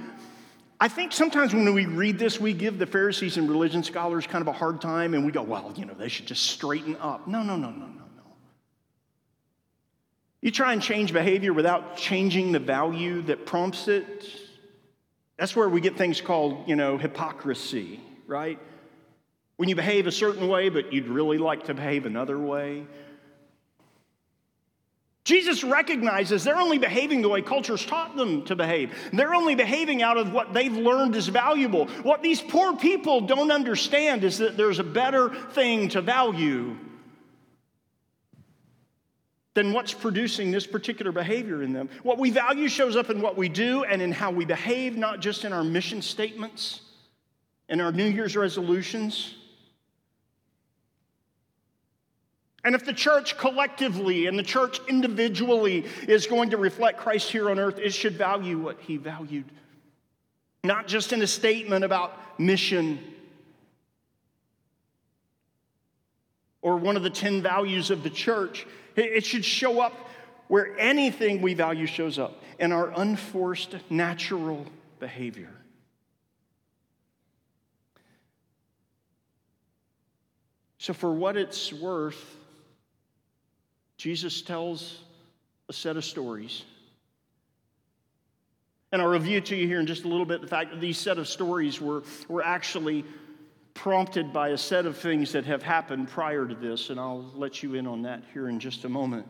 I 0.79 0.87
think 0.87 1.11
sometimes 1.13 1.53
when 1.53 1.73
we 1.73 1.85
read 1.85 2.19
this, 2.19 2.39
we 2.39 2.53
give 2.53 2.77
the 2.77 2.85
Pharisees 2.85 3.37
and 3.37 3.49
religion 3.49 3.83
scholars 3.83 4.27
kind 4.27 4.41
of 4.41 4.47
a 4.47 4.53
hard 4.53 4.81
time 4.81 5.13
and 5.13 5.25
we 5.25 5.31
go, 5.31 5.41
well, 5.41 5.73
you 5.75 5.85
know, 5.85 5.93
they 5.93 6.09
should 6.09 6.25
just 6.25 6.43
straighten 6.43 6.95
up. 6.97 7.27
No, 7.27 7.41
no, 7.41 7.55
no, 7.55 7.69
no, 7.69 7.85
no, 7.85 8.03
no. 8.17 8.23
You 10.41 10.51
try 10.51 10.73
and 10.73 10.81
change 10.81 11.13
behavior 11.13 11.53
without 11.53 11.95
changing 11.95 12.51
the 12.51 12.59
value 12.59 13.21
that 13.23 13.45
prompts 13.45 13.87
it. 13.87 14.25
That's 15.37 15.55
where 15.55 15.69
we 15.69 15.79
get 15.79 15.97
things 15.97 16.19
called, 16.19 16.67
you 16.67 16.75
know, 16.75 16.97
hypocrisy, 16.97 18.01
right? 18.27 18.59
When 19.57 19.69
you 19.69 19.75
behave 19.75 20.07
a 20.07 20.11
certain 20.11 20.47
way, 20.47 20.69
but 20.69 20.91
you'd 20.93 21.07
really 21.07 21.37
like 21.37 21.65
to 21.65 21.73
behave 21.73 22.05
another 22.05 22.37
way. 22.37 22.85
Jesus 25.23 25.63
recognizes 25.63 26.43
they're 26.43 26.57
only 26.57 26.77
behaving 26.77 27.21
the 27.21 27.29
way 27.29 27.41
culture's 27.41 27.85
taught 27.85 28.17
them 28.17 28.43
to 28.45 28.57
behave. 28.57 28.93
They're 29.13 29.33
only 29.33 29.55
behaving 29.55 30.01
out 30.01 30.17
of 30.17 30.33
what 30.33 30.53
they've 30.53 30.75
learned 30.75 31.15
is 31.15 31.29
valuable. 31.29 31.87
What 32.03 32.21
these 32.21 32.41
poor 32.41 32.75
people 32.75 33.21
don't 33.21 33.51
understand 33.51 34.25
is 34.25 34.39
that 34.39 34.57
there's 34.57 34.79
a 34.79 34.83
better 34.83 35.33
thing 35.51 35.87
to 35.89 36.01
value 36.01 36.75
than 39.53 39.71
what's 39.71 39.93
producing 39.93 40.51
this 40.51 40.67
particular 40.67 41.13
behavior 41.13 41.63
in 41.63 41.71
them. 41.71 41.87
What 42.01 42.17
we 42.17 42.29
value 42.29 42.67
shows 42.67 42.97
up 42.97 43.09
in 43.09 43.21
what 43.21 43.37
we 43.37 43.47
do 43.47 43.85
and 43.85 44.01
in 44.01 44.11
how 44.11 44.31
we 44.31 44.43
behave, 44.43 44.97
not 44.97 45.21
just 45.21 45.45
in 45.45 45.53
our 45.53 45.63
mission 45.63 46.01
statements 46.01 46.81
and 47.73 47.81
our 47.81 47.91
New 47.91 48.05
Year's 48.05 48.35
resolutions. 48.35 49.33
And 52.63 52.75
if 52.75 52.85
the 52.85 52.93
church 52.93 53.35
collectively 53.35 54.27
and 54.27 54.37
the 54.37 54.43
church 54.43 54.79
individually 54.87 55.83
is 56.07 56.27
going 56.27 56.51
to 56.51 56.57
reflect 56.57 56.99
Christ 56.99 57.31
here 57.31 57.49
on 57.49 57.57
earth, 57.57 57.79
it 57.79 57.91
should 57.91 58.13
value 58.13 58.59
what 58.59 58.79
he 58.79 58.97
valued. 58.97 59.45
Not 60.63 60.85
just 60.85 61.13
in 61.13 61.23
a 61.23 61.27
statement 61.27 61.83
about 61.83 62.39
mission 62.39 62.99
or 66.61 66.77
one 66.77 66.95
of 66.95 67.01
the 67.01 67.09
10 67.09 67.41
values 67.41 67.89
of 67.89 68.03
the 68.03 68.11
church. 68.11 68.67
It 68.95 69.25
should 69.25 69.43
show 69.43 69.81
up 69.81 69.93
where 70.47 70.77
anything 70.77 71.41
we 71.41 71.55
value 71.55 71.87
shows 71.87 72.19
up 72.19 72.39
in 72.59 72.71
our 72.71 72.93
unforced 72.95 73.75
natural 73.89 74.63
behavior. 74.99 75.49
So, 80.83 80.91
for 80.91 81.13
what 81.13 81.37
it's 81.37 81.71
worth, 81.71 82.21
Jesus 83.95 84.41
tells 84.41 84.99
a 85.69 85.73
set 85.73 85.95
of 85.95 86.03
stories. 86.03 86.61
And 88.91 89.01
I'll 89.01 89.07
review 89.07 89.39
to 89.39 89.55
you 89.55 89.65
here 89.65 89.79
in 89.79 89.87
just 89.87 90.03
a 90.03 90.09
little 90.09 90.25
bit 90.25 90.41
the 90.41 90.47
fact 90.47 90.71
that 90.71 90.81
these 90.81 90.97
set 90.97 91.17
of 91.17 91.29
stories 91.29 91.79
were, 91.79 92.03
were 92.27 92.43
actually 92.43 93.05
prompted 93.73 94.33
by 94.33 94.49
a 94.49 94.57
set 94.57 94.85
of 94.85 94.97
things 94.97 95.31
that 95.31 95.45
have 95.45 95.63
happened 95.63 96.09
prior 96.09 96.45
to 96.45 96.53
this, 96.53 96.89
and 96.89 96.99
I'll 96.99 97.31
let 97.33 97.63
you 97.63 97.75
in 97.75 97.87
on 97.87 98.01
that 98.01 98.23
here 98.33 98.49
in 98.49 98.59
just 98.59 98.83
a 98.83 98.89
moment. 98.89 99.25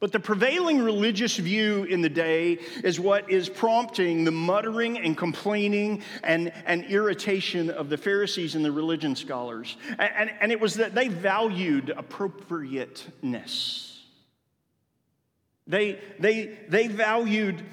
But 0.00 0.12
the 0.12 0.20
prevailing 0.20 0.78
religious 0.78 1.36
view 1.36 1.82
in 1.84 2.02
the 2.02 2.08
day 2.08 2.58
is 2.84 3.00
what 3.00 3.28
is 3.30 3.48
prompting 3.48 4.24
the 4.24 4.30
muttering 4.30 4.98
and 4.98 5.16
complaining 5.16 6.02
and, 6.22 6.52
and 6.66 6.84
irritation 6.84 7.68
of 7.68 7.88
the 7.88 7.96
Pharisees 7.96 8.54
and 8.54 8.64
the 8.64 8.70
religion 8.70 9.16
scholars. 9.16 9.76
And, 9.98 10.10
and, 10.16 10.30
and 10.40 10.52
it 10.52 10.60
was 10.60 10.74
that 10.74 10.94
they 10.94 11.08
valued 11.08 11.90
appropriateness. 11.90 13.86
They, 15.66 15.98
they, 16.20 16.58
they 16.68 16.86
valued 16.86 17.64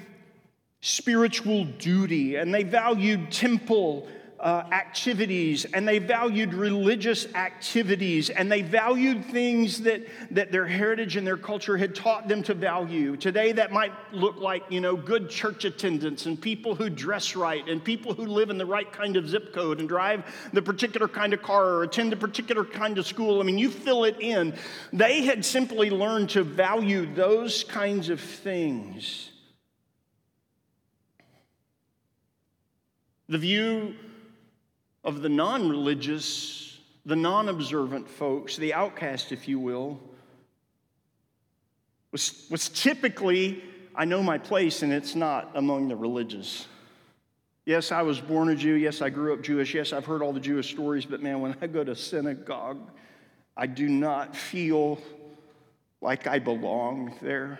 spiritual 0.80 1.64
duty 1.64 2.36
and 2.36 2.52
they 2.52 2.62
valued 2.62 3.30
temple 3.30 4.08
uh, 4.40 4.64
activities 4.70 5.64
and 5.72 5.88
they 5.88 5.98
valued 5.98 6.52
religious 6.52 7.26
activities 7.34 8.28
and 8.28 8.52
they 8.52 8.62
valued 8.62 9.24
things 9.26 9.80
that, 9.82 10.06
that 10.30 10.52
their 10.52 10.66
heritage 10.66 11.16
and 11.16 11.26
their 11.26 11.36
culture 11.36 11.76
had 11.76 11.94
taught 11.94 12.28
them 12.28 12.42
to 12.42 12.54
value. 12.54 13.16
Today, 13.16 13.52
that 13.52 13.72
might 13.72 13.92
look 14.12 14.36
like, 14.36 14.62
you 14.68 14.80
know, 14.80 14.94
good 14.96 15.30
church 15.30 15.64
attendance 15.64 16.26
and 16.26 16.40
people 16.40 16.74
who 16.74 16.90
dress 16.90 17.34
right 17.34 17.66
and 17.68 17.82
people 17.82 18.12
who 18.12 18.26
live 18.26 18.50
in 18.50 18.58
the 18.58 18.66
right 18.66 18.90
kind 18.92 19.16
of 19.16 19.28
zip 19.28 19.54
code 19.54 19.80
and 19.80 19.88
drive 19.88 20.24
the 20.52 20.62
particular 20.62 21.08
kind 21.08 21.32
of 21.32 21.42
car 21.42 21.64
or 21.64 21.82
attend 21.84 22.12
the 22.12 22.16
particular 22.16 22.64
kind 22.64 22.98
of 22.98 23.06
school. 23.06 23.40
I 23.40 23.44
mean, 23.44 23.58
you 23.58 23.70
fill 23.70 24.04
it 24.04 24.20
in. 24.20 24.54
They 24.92 25.22
had 25.22 25.44
simply 25.44 25.90
learned 25.90 26.30
to 26.30 26.44
value 26.44 27.12
those 27.14 27.64
kinds 27.64 28.10
of 28.10 28.20
things. 28.20 29.30
The 33.28 33.38
view 33.38 33.96
of 35.06 35.22
the 35.22 35.28
non 35.28 35.70
religious, 35.70 36.78
the 37.06 37.16
non 37.16 37.48
observant 37.48 38.10
folks, 38.10 38.56
the 38.56 38.74
outcast, 38.74 39.30
if 39.32 39.48
you 39.48 39.60
will, 39.60 40.00
was, 42.10 42.46
was 42.50 42.68
typically, 42.68 43.62
I 43.94 44.04
know 44.04 44.22
my 44.22 44.36
place 44.36 44.82
and 44.82 44.92
it's 44.92 45.14
not 45.14 45.52
among 45.54 45.88
the 45.88 45.96
religious. 45.96 46.66
Yes, 47.64 47.92
I 47.92 48.02
was 48.02 48.20
born 48.20 48.48
a 48.48 48.56
Jew. 48.56 48.74
Yes, 48.74 49.00
I 49.00 49.10
grew 49.10 49.32
up 49.32 49.42
Jewish. 49.42 49.74
Yes, 49.74 49.92
I've 49.92 50.04
heard 50.04 50.22
all 50.22 50.32
the 50.32 50.40
Jewish 50.40 50.70
stories, 50.70 51.06
but 51.06 51.22
man, 51.22 51.40
when 51.40 51.56
I 51.62 51.66
go 51.68 51.82
to 51.82 51.94
synagogue, 51.94 52.90
I 53.56 53.66
do 53.66 53.88
not 53.88 54.36
feel 54.36 55.00
like 56.00 56.26
I 56.26 56.38
belong 56.38 57.14
there. 57.22 57.58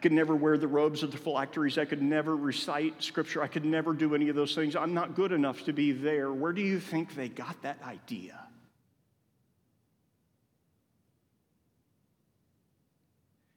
I 0.00 0.02
could 0.02 0.12
never 0.12 0.34
wear 0.34 0.56
the 0.56 0.66
robes 0.66 1.02
of 1.02 1.12
the 1.12 1.18
phylacteries. 1.18 1.76
I 1.76 1.84
could 1.84 2.00
never 2.00 2.34
recite 2.34 3.02
scripture. 3.02 3.42
I 3.42 3.48
could 3.48 3.66
never 3.66 3.92
do 3.92 4.14
any 4.14 4.30
of 4.30 4.34
those 4.34 4.54
things. 4.54 4.74
I'm 4.74 4.94
not 4.94 5.14
good 5.14 5.30
enough 5.30 5.62
to 5.64 5.74
be 5.74 5.92
there. 5.92 6.32
Where 6.32 6.54
do 6.54 6.62
you 6.62 6.80
think 6.80 7.14
they 7.14 7.28
got 7.28 7.60
that 7.60 7.76
idea? 7.84 8.40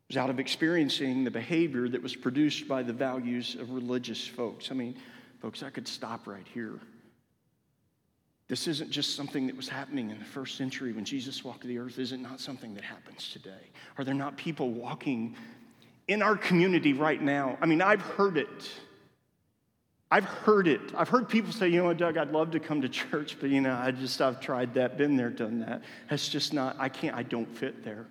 It 0.10 0.16
was 0.16 0.18
out 0.18 0.30
of 0.30 0.38
experiencing 0.38 1.24
the 1.24 1.32
behavior 1.32 1.88
that 1.88 2.04
was 2.04 2.14
produced 2.14 2.68
by 2.68 2.84
the 2.84 2.92
values 2.92 3.56
of 3.56 3.70
religious 3.70 4.28
folks. 4.28 4.70
I 4.70 4.74
mean, 4.74 4.98
folks, 5.42 5.64
I 5.64 5.70
could 5.70 5.88
stop 5.88 6.28
right 6.28 6.46
here. 6.54 6.78
This 8.50 8.68
isn't 8.68 8.92
just 8.92 9.16
something 9.16 9.48
that 9.48 9.56
was 9.56 9.70
happening 9.70 10.10
in 10.10 10.20
the 10.20 10.26
first 10.26 10.58
century 10.58 10.92
when 10.92 11.06
Jesus 11.06 11.46
walked 11.46 11.64
the 11.64 11.78
earth. 11.78 12.00
Is 12.00 12.12
it 12.12 12.20
not 12.20 12.42
something 12.42 12.74
that 12.74 12.84
happens 12.84 13.32
today? 13.32 13.72
Are 13.98 14.04
there 14.04 14.14
not 14.14 14.36
people 14.36 14.72
walking 14.72 15.38
in 16.08 16.22
our 16.22 16.36
community 16.36 16.94
right 16.94 17.22
now, 17.22 17.58
I 17.62 17.66
mean, 17.66 17.82
I've 17.82 18.02
heard 18.02 18.38
it. 18.38 18.72
I've 20.12 20.26
heard 20.26 20.68
it. 20.68 20.82
I've 20.96 21.10
heard 21.10 21.28
people 21.28 21.52
say, 21.52 21.70
you 21.70 21.78
know 21.78 21.86
what, 21.86 21.98
Doug, 21.98 22.18
I'd 22.18 22.32
love 22.32 22.52
to 22.52 22.60
come 22.60 22.82
to 22.82 22.90
church, 22.90 23.38
but 23.40 23.50
you 23.50 23.62
know, 23.62 23.74
I 23.74 23.92
just, 23.92 24.22
I've 24.22 24.40
tried 24.40 24.76
that, 24.76 24.98
been 24.98 25.18
there, 25.18 25.32
done 25.32 25.62
that. 25.62 25.82
That's 26.10 26.30
just 26.30 26.54
not, 26.54 26.76
I 26.78 26.90
can't, 26.90 27.16
I 27.16 27.24
don't 27.24 27.48
fit 27.58 27.84
there. 27.84 28.06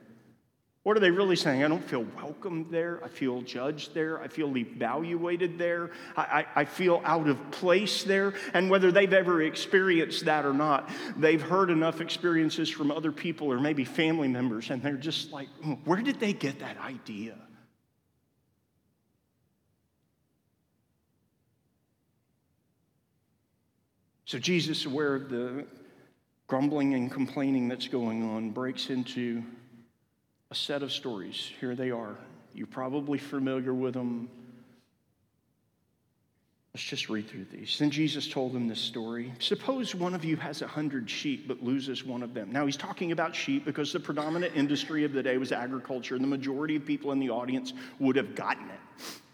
What 0.82 0.96
are 0.96 1.00
they 1.00 1.12
really 1.12 1.36
saying? 1.36 1.62
I 1.62 1.68
don't 1.68 1.84
feel 1.84 2.04
welcome 2.16 2.66
there. 2.72 3.00
I 3.04 3.08
feel 3.08 3.40
judged 3.42 3.94
there. 3.94 4.20
I 4.20 4.26
feel 4.26 4.56
evaluated 4.56 5.56
there. 5.56 5.92
I, 6.16 6.22
I, 6.22 6.60
I, 6.62 6.64
feel 6.64 7.00
out 7.04 7.28
of 7.28 7.52
place 7.52 8.02
there. 8.02 8.34
And 8.52 8.68
whether 8.68 8.90
they've 8.90 9.12
ever 9.12 9.42
experienced 9.42 10.24
that 10.24 10.44
or 10.44 10.52
not, 10.52 10.90
they've 11.16 11.40
heard 11.40 11.70
enough 11.70 12.00
experiences 12.00 12.68
from 12.68 12.90
other 12.90 13.12
people 13.12 13.52
or 13.52 13.60
maybe 13.60 13.84
family 13.84 14.26
members, 14.26 14.70
and 14.70 14.82
they're 14.82 14.96
just 14.96 15.30
like, 15.30 15.46
hmm, 15.62 15.74
where 15.84 16.02
did 16.02 16.18
they 16.18 16.32
get 16.32 16.58
that 16.58 16.76
idea? 16.78 17.36
So 24.32 24.38
Jesus, 24.38 24.86
aware 24.86 25.14
of 25.14 25.28
the 25.28 25.66
grumbling 26.46 26.94
and 26.94 27.12
complaining 27.12 27.68
that's 27.68 27.86
going 27.86 28.24
on, 28.24 28.48
breaks 28.48 28.88
into 28.88 29.42
a 30.50 30.54
set 30.54 30.82
of 30.82 30.90
stories. 30.90 31.50
Here 31.60 31.74
they 31.74 31.90
are. 31.90 32.16
You're 32.54 32.66
probably 32.66 33.18
familiar 33.18 33.74
with 33.74 33.92
them. 33.92 34.30
Let's 36.72 36.82
just 36.82 37.10
read 37.10 37.28
through 37.28 37.44
these. 37.52 37.76
Then 37.78 37.90
Jesus 37.90 38.26
told 38.26 38.54
them 38.54 38.68
this 38.68 38.80
story. 38.80 39.34
Suppose 39.38 39.94
one 39.94 40.14
of 40.14 40.24
you 40.24 40.36
has 40.36 40.62
a 40.62 40.66
hundred 40.66 41.10
sheep 41.10 41.46
but 41.46 41.62
loses 41.62 42.02
one 42.02 42.22
of 42.22 42.32
them. 42.32 42.50
Now 42.50 42.64
he's 42.64 42.78
talking 42.78 43.12
about 43.12 43.36
sheep 43.36 43.66
because 43.66 43.92
the 43.92 44.00
predominant 44.00 44.56
industry 44.56 45.04
of 45.04 45.12
the 45.12 45.22
day 45.22 45.36
was 45.36 45.52
agriculture, 45.52 46.14
and 46.14 46.24
the 46.24 46.28
majority 46.28 46.76
of 46.76 46.86
people 46.86 47.12
in 47.12 47.18
the 47.18 47.28
audience 47.28 47.74
would 47.98 48.16
have 48.16 48.34
gotten 48.34 48.70
it 48.70 48.80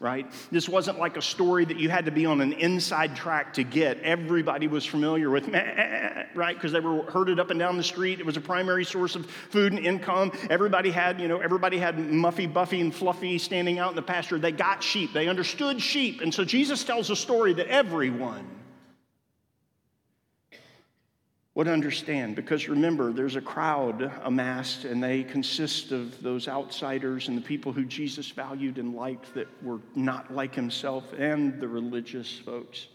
right? 0.01 0.31
This 0.53 0.69
wasn't 0.69 0.99
like 0.99 1.17
a 1.17 1.23
story 1.23 1.65
that 1.65 1.77
you 1.77 1.91
had 1.91 2.05
to 2.05 2.11
be 2.13 2.25
on 2.25 2.41
an 2.41 2.53
inside 2.53 3.17
track 3.17 3.55
to 3.55 3.65
get. 3.65 4.01
Everybody 4.03 4.69
was 4.69 4.87
familiar 4.87 5.29
with, 5.29 5.49
right? 6.35 6.55
Because 6.55 6.73
they 6.73 6.81
were 6.81 7.03
herded 7.11 7.41
up 7.41 7.51
and 7.51 7.59
down 7.59 7.77
the 7.77 7.83
street. 7.83 8.21
It 8.21 8.27
was 8.27 8.37
a 8.37 8.41
primary 8.41 8.85
source 8.85 9.17
of 9.17 9.27
food 9.27 9.73
and 9.73 9.85
income. 9.85 10.33
Everybody 10.51 10.91
had, 10.91 11.21
you 11.21 11.27
know, 11.27 11.39
everybody 11.39 11.79
had 11.79 11.97
Muffy, 11.97 12.53
Buffy, 12.53 12.81
and 12.81 12.95
Fluffy 12.95 13.39
standing 13.39 13.79
out 13.79 13.91
in 13.91 13.97
the 13.97 14.03
pasture. 14.03 14.39
They 14.39 14.53
got 14.53 14.83
sheep. 14.83 15.13
They 15.13 15.27
understood 15.27 15.83
sheep. 15.83 16.21
And 16.21 16.33
so 16.33 16.45
Jesus 16.45 16.85
tells 16.85 17.11
a 17.11 17.17
story 17.17 17.53
that 17.55 17.67
everyone 17.67 18.47
would 21.59 21.67
understand. 21.67 22.37
Because 22.37 22.69
remember, 22.69 23.13
there's 23.13 23.35
a 23.35 23.41
crowd 23.41 24.13
amassed, 24.23 24.85
and 24.85 25.03
they 25.03 25.25
consist 25.25 25.91
of 25.91 26.23
those 26.23 26.47
outsiders 26.47 27.27
and 27.27 27.37
the 27.37 27.43
people 27.43 27.73
who 27.73 27.85
Jesus 27.85 28.31
valued 28.31 28.79
and 28.79 28.95
liked 28.95 29.35
that 29.35 29.49
were 29.61 29.81
not 29.97 30.33
like 30.33 30.55
himself, 30.55 31.13
and 31.19 31.61
the 31.61 31.67
religious 31.67 32.39
folks. 32.39 32.87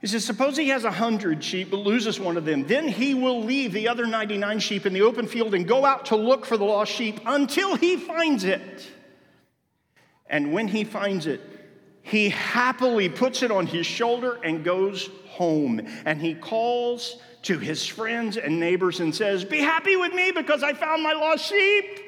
He 0.00 0.06
says, 0.06 0.24
Suppose 0.24 0.56
he 0.56 0.70
has 0.70 0.84
a 0.84 0.90
hundred 0.90 1.44
sheep 1.44 1.70
but 1.70 1.80
loses 1.80 2.18
one 2.18 2.38
of 2.38 2.46
them. 2.46 2.66
Then 2.66 2.88
he 2.88 3.12
will 3.12 3.44
leave 3.44 3.74
the 3.74 3.88
other 3.88 4.06
99 4.06 4.58
sheep 4.60 4.86
in 4.86 4.94
the 4.94 5.02
open 5.02 5.26
field 5.26 5.52
and 5.54 5.68
go 5.68 5.84
out 5.84 6.06
to 6.06 6.16
look 6.16 6.46
for 6.46 6.56
the 6.56 6.64
lost 6.64 6.92
sheep 6.92 7.20
until 7.26 7.76
he 7.76 7.98
finds 7.98 8.44
it. 8.44 8.90
And 10.30 10.50
when 10.50 10.66
he 10.66 10.84
finds 10.84 11.26
it, 11.26 11.42
he 12.06 12.28
happily 12.28 13.08
puts 13.08 13.42
it 13.42 13.50
on 13.50 13.66
his 13.66 13.84
shoulder 13.84 14.38
and 14.44 14.62
goes 14.62 15.10
home. 15.26 15.80
And 16.04 16.20
he 16.20 16.34
calls 16.34 17.18
to 17.42 17.58
his 17.58 17.84
friends 17.84 18.36
and 18.36 18.60
neighbors 18.60 19.00
and 19.00 19.12
says, 19.12 19.44
Be 19.44 19.58
happy 19.58 19.96
with 19.96 20.14
me 20.14 20.30
because 20.30 20.62
I 20.62 20.72
found 20.72 21.02
my 21.02 21.14
lost 21.14 21.46
sheep. 21.46 22.05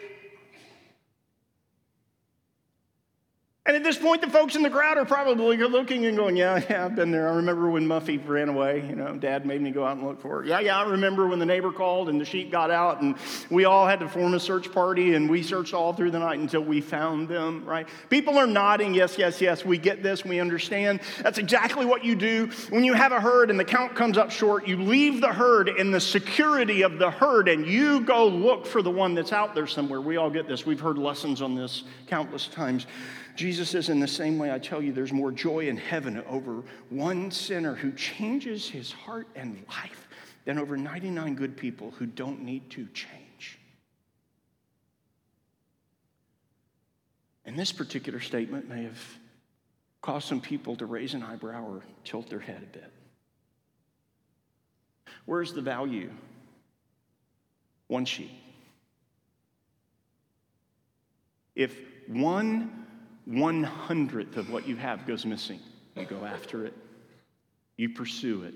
And 3.68 3.76
at 3.76 3.84
this 3.84 3.98
point, 3.98 4.22
the 4.22 4.30
folks 4.30 4.56
in 4.56 4.62
the 4.62 4.70
crowd 4.70 4.96
are 4.96 5.04
probably 5.04 5.58
looking 5.58 6.06
and 6.06 6.16
going, 6.16 6.38
Yeah, 6.38 6.64
yeah, 6.70 6.86
I've 6.86 6.96
been 6.96 7.10
there. 7.10 7.28
I 7.28 7.34
remember 7.36 7.68
when 7.68 7.86
Muffy 7.86 8.18
ran 8.26 8.48
away. 8.48 8.82
You 8.88 8.96
know, 8.96 9.14
dad 9.14 9.44
made 9.44 9.60
me 9.60 9.70
go 9.70 9.84
out 9.84 9.98
and 9.98 10.06
look 10.06 10.22
for 10.22 10.40
her. 10.40 10.44
Yeah, 10.46 10.60
yeah, 10.60 10.78
I 10.78 10.88
remember 10.88 11.26
when 11.26 11.38
the 11.38 11.44
neighbor 11.44 11.70
called 11.70 12.08
and 12.08 12.18
the 12.18 12.24
sheep 12.24 12.50
got 12.50 12.70
out, 12.70 13.02
and 13.02 13.14
we 13.50 13.66
all 13.66 13.86
had 13.86 14.00
to 14.00 14.08
form 14.08 14.32
a 14.32 14.40
search 14.40 14.72
party, 14.72 15.12
and 15.12 15.28
we 15.28 15.42
searched 15.42 15.74
all 15.74 15.92
through 15.92 16.12
the 16.12 16.18
night 16.18 16.38
until 16.38 16.62
we 16.62 16.80
found 16.80 17.28
them, 17.28 17.62
right? 17.66 17.86
People 18.08 18.38
are 18.38 18.46
nodding, 18.46 18.94
Yes, 18.94 19.18
yes, 19.18 19.38
yes, 19.38 19.66
we 19.66 19.76
get 19.76 20.02
this, 20.02 20.24
we 20.24 20.40
understand. 20.40 21.00
That's 21.22 21.36
exactly 21.36 21.84
what 21.84 22.02
you 22.02 22.14
do 22.14 22.50
when 22.70 22.84
you 22.84 22.94
have 22.94 23.12
a 23.12 23.20
herd 23.20 23.50
and 23.50 23.60
the 23.60 23.66
count 23.66 23.94
comes 23.94 24.16
up 24.16 24.30
short. 24.30 24.66
You 24.66 24.78
leave 24.78 25.20
the 25.20 25.34
herd 25.34 25.68
in 25.68 25.90
the 25.90 26.00
security 26.00 26.80
of 26.80 26.98
the 26.98 27.10
herd, 27.10 27.48
and 27.48 27.66
you 27.66 28.00
go 28.00 28.28
look 28.28 28.64
for 28.64 28.80
the 28.80 28.90
one 28.90 29.12
that's 29.12 29.34
out 29.34 29.54
there 29.54 29.66
somewhere. 29.66 30.00
We 30.00 30.16
all 30.16 30.30
get 30.30 30.48
this. 30.48 30.64
We've 30.64 30.80
heard 30.80 30.96
lessons 30.96 31.42
on 31.42 31.54
this 31.54 31.82
countless 32.06 32.46
times. 32.46 32.86
Jesus 33.38 33.57
says, 33.64 33.88
in 33.88 34.00
the 34.00 34.08
same 34.08 34.38
way, 34.38 34.52
I 34.52 34.58
tell 34.58 34.82
you, 34.82 34.92
there's 34.92 35.12
more 35.12 35.32
joy 35.32 35.68
in 35.68 35.76
heaven 35.76 36.22
over 36.28 36.62
one 36.90 37.30
sinner 37.30 37.74
who 37.74 37.92
changes 37.92 38.68
his 38.68 38.92
heart 38.92 39.28
and 39.34 39.64
life 39.68 40.08
than 40.44 40.58
over 40.58 40.76
99 40.76 41.34
good 41.34 41.56
people 41.56 41.92
who 41.92 42.06
don't 42.06 42.42
need 42.42 42.70
to 42.70 42.86
change. 42.94 43.58
And 47.44 47.58
this 47.58 47.72
particular 47.72 48.20
statement 48.20 48.68
may 48.68 48.82
have 48.82 49.00
caused 50.02 50.28
some 50.28 50.40
people 50.40 50.76
to 50.76 50.86
raise 50.86 51.14
an 51.14 51.22
eyebrow 51.22 51.64
or 51.64 51.82
tilt 52.04 52.28
their 52.28 52.40
head 52.40 52.62
a 52.62 52.78
bit. 52.78 52.92
Where's 55.24 55.52
the 55.52 55.62
value? 55.62 56.10
One 57.86 58.04
sheep. 58.04 58.30
If 61.54 61.76
one 62.06 62.86
one 63.28 63.62
hundredth 63.62 64.36
of 64.38 64.50
what 64.50 64.66
you 64.66 64.74
have 64.76 65.06
goes 65.06 65.26
missing. 65.26 65.60
You 65.94 66.06
go 66.06 66.24
after 66.24 66.64
it, 66.64 66.74
you 67.76 67.90
pursue 67.90 68.44
it. 68.44 68.54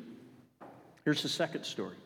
Here's 1.05 1.23
the 1.23 1.29
second 1.29 1.65
story. 1.65 1.97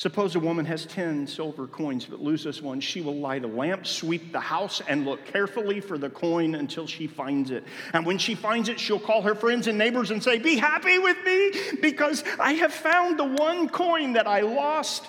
Suppose 0.00 0.34
a 0.34 0.40
woman 0.40 0.64
has 0.64 0.86
10 0.86 1.26
silver 1.26 1.66
coins 1.66 2.06
but 2.06 2.20
loses 2.20 2.62
one. 2.62 2.80
She 2.80 3.02
will 3.02 3.16
light 3.16 3.44
a 3.44 3.46
lamp, 3.46 3.86
sweep 3.86 4.32
the 4.32 4.40
house, 4.40 4.80
and 4.88 5.04
look 5.04 5.26
carefully 5.26 5.80
for 5.80 5.98
the 5.98 6.08
coin 6.08 6.54
until 6.54 6.86
she 6.86 7.06
finds 7.06 7.50
it. 7.50 7.64
And 7.92 8.06
when 8.06 8.16
she 8.16 8.34
finds 8.34 8.70
it, 8.70 8.80
she'll 8.80 8.98
call 8.98 9.20
her 9.20 9.34
friends 9.34 9.66
and 9.66 9.76
neighbors 9.76 10.10
and 10.10 10.22
say, 10.22 10.38
Be 10.38 10.56
happy 10.56 10.98
with 10.98 11.18
me 11.24 11.52
because 11.82 12.24
I 12.38 12.54
have 12.54 12.72
found 12.72 13.18
the 13.18 13.26
one 13.26 13.68
coin 13.68 14.14
that 14.14 14.26
I 14.26 14.40
lost. 14.40 15.04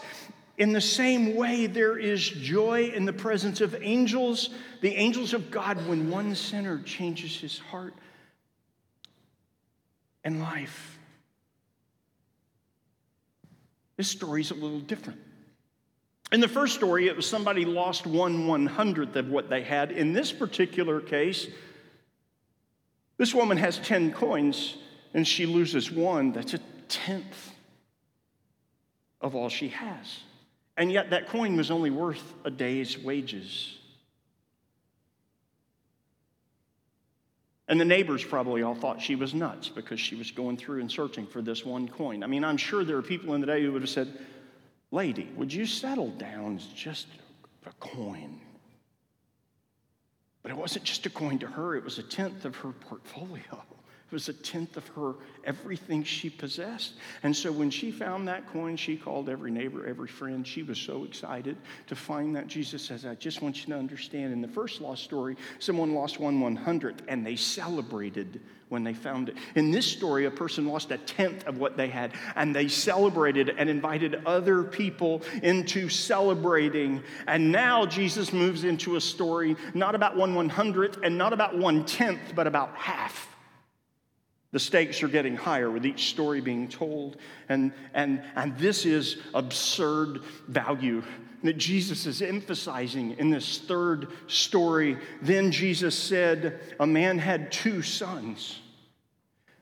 In 0.57 0.73
the 0.73 0.81
same 0.81 1.35
way, 1.35 1.65
there 1.65 1.97
is 1.97 2.21
joy 2.21 2.91
in 2.93 3.05
the 3.05 3.13
presence 3.13 3.61
of 3.61 3.75
angels, 3.81 4.49
the 4.81 4.95
angels 4.95 5.33
of 5.33 5.49
God, 5.49 5.87
when 5.87 6.09
one 6.09 6.35
sinner 6.35 6.79
changes 6.83 7.39
his 7.39 7.57
heart 7.57 7.93
and 10.23 10.41
life. 10.41 10.99
This 13.97 14.09
story 14.09 14.41
is 14.41 14.51
a 14.51 14.55
little 14.55 14.79
different. 14.79 15.19
In 16.31 16.39
the 16.39 16.47
first 16.47 16.75
story, 16.75 17.07
it 17.07 17.15
was 17.15 17.25
somebody 17.25 17.65
lost 17.65 18.07
one 18.07 18.47
one 18.47 18.65
hundredth 18.65 19.15
of 19.15 19.29
what 19.29 19.49
they 19.49 19.63
had. 19.63 19.91
In 19.91 20.13
this 20.13 20.31
particular 20.31 21.01
case, 21.01 21.47
this 23.17 23.35
woman 23.35 23.57
has 23.57 23.77
10 23.79 24.13
coins 24.13 24.77
and 25.13 25.27
she 25.27 25.45
loses 25.45 25.91
one. 25.91 26.31
That's 26.31 26.53
a 26.53 26.59
tenth 26.87 27.51
of 29.19 29.35
all 29.35 29.49
she 29.49 29.67
has. 29.69 30.21
And 30.81 30.91
yet 30.91 31.11
that 31.11 31.27
coin 31.27 31.57
was 31.57 31.69
only 31.69 31.91
worth 31.91 32.33
a 32.43 32.49
day's 32.49 32.97
wages. 32.97 33.77
And 37.67 37.79
the 37.79 37.85
neighbors 37.85 38.23
probably 38.23 38.63
all 38.63 38.73
thought 38.73 38.99
she 38.99 39.13
was 39.13 39.35
nuts 39.35 39.69
because 39.69 39.99
she 39.99 40.15
was 40.15 40.31
going 40.31 40.57
through 40.57 40.81
and 40.81 40.91
searching 40.91 41.27
for 41.27 41.39
this 41.39 41.63
one 41.63 41.87
coin. 41.87 42.23
I 42.23 42.25
mean, 42.25 42.43
I'm 42.43 42.57
sure 42.57 42.83
there 42.83 42.97
are 42.97 43.03
people 43.03 43.35
in 43.35 43.41
the 43.41 43.45
day 43.45 43.61
who 43.61 43.71
would 43.73 43.83
have 43.83 43.91
said, 43.91 44.11
Lady, 44.89 45.29
would 45.35 45.53
you 45.53 45.67
settle 45.67 46.09
down? 46.09 46.55
It's 46.55 46.65
just 46.65 47.05
a 47.67 47.73
coin. 47.73 48.41
But 50.41 50.51
it 50.51 50.57
wasn't 50.57 50.85
just 50.85 51.05
a 51.05 51.11
coin 51.11 51.37
to 51.37 51.47
her, 51.47 51.75
it 51.75 51.83
was 51.83 51.99
a 51.99 52.03
tenth 52.03 52.43
of 52.43 52.55
her 52.55 52.71
portfolio. 52.71 53.63
It 54.11 54.15
was 54.15 54.27
a 54.27 54.33
tenth 54.33 54.75
of 54.75 54.85
her, 54.89 55.13
everything 55.45 56.03
she 56.03 56.29
possessed. 56.29 56.95
And 57.23 57.33
so 57.33 57.49
when 57.49 57.69
she 57.69 57.91
found 57.91 58.27
that 58.27 58.45
coin, 58.51 58.75
she 58.75 58.97
called 58.97 59.29
every 59.29 59.51
neighbor, 59.51 59.87
every 59.87 60.09
friend. 60.09 60.45
She 60.45 60.63
was 60.63 60.77
so 60.77 61.05
excited 61.05 61.55
to 61.87 61.95
find 61.95 62.35
that. 62.35 62.47
Jesus 62.47 62.83
says, 62.83 63.05
I 63.05 63.15
just 63.15 63.41
want 63.41 63.61
you 63.61 63.73
to 63.73 63.79
understand. 63.79 64.33
In 64.33 64.41
the 64.41 64.49
first 64.49 64.81
lost 64.81 65.05
story, 65.05 65.37
someone 65.59 65.93
lost 65.93 66.19
one 66.19 66.41
one 66.41 66.57
hundredth, 66.57 67.03
and 67.07 67.25
they 67.25 67.37
celebrated 67.37 68.41
when 68.67 68.83
they 68.83 68.93
found 68.93 69.29
it. 69.29 69.37
In 69.55 69.71
this 69.71 69.85
story, 69.85 70.25
a 70.25 70.31
person 70.31 70.67
lost 70.67 70.91
a 70.91 70.97
tenth 70.97 71.47
of 71.47 71.57
what 71.57 71.77
they 71.77 71.87
had, 71.87 72.11
and 72.35 72.53
they 72.53 72.67
celebrated 72.67 73.55
and 73.57 73.69
invited 73.69 74.23
other 74.25 74.61
people 74.61 75.21
into 75.41 75.87
celebrating. 75.87 77.01
And 77.27 77.49
now 77.49 77.85
Jesus 77.85 78.33
moves 78.33 78.65
into 78.65 78.97
a 78.97 79.01
story 79.01 79.55
not 79.73 79.95
about 79.95 80.17
one 80.17 80.35
one 80.35 80.49
hundredth 80.49 80.99
and 81.01 81.17
not 81.17 81.31
about 81.31 81.57
one 81.57 81.85
tenth, 81.85 82.35
but 82.35 82.45
about 82.45 82.75
half 82.75 83.30
the 84.51 84.59
stakes 84.59 85.01
are 85.01 85.07
getting 85.07 85.35
higher 85.35 85.71
with 85.71 85.85
each 85.85 86.09
story 86.09 86.41
being 86.41 86.67
told. 86.67 87.17
And, 87.47 87.71
and, 87.93 88.21
and 88.35 88.57
this 88.57 88.85
is 88.85 89.17
absurd 89.33 90.21
value 90.47 91.03
that 91.43 91.57
Jesus 91.57 92.05
is 92.05 92.21
emphasizing 92.21 93.17
in 93.17 93.31
this 93.31 93.59
third 93.59 94.09
story. 94.27 94.97
Then 95.21 95.51
Jesus 95.51 95.97
said, 95.97 96.59
A 96.79 96.85
man 96.85 97.17
had 97.17 97.51
two 97.51 97.81
sons. 97.81 98.59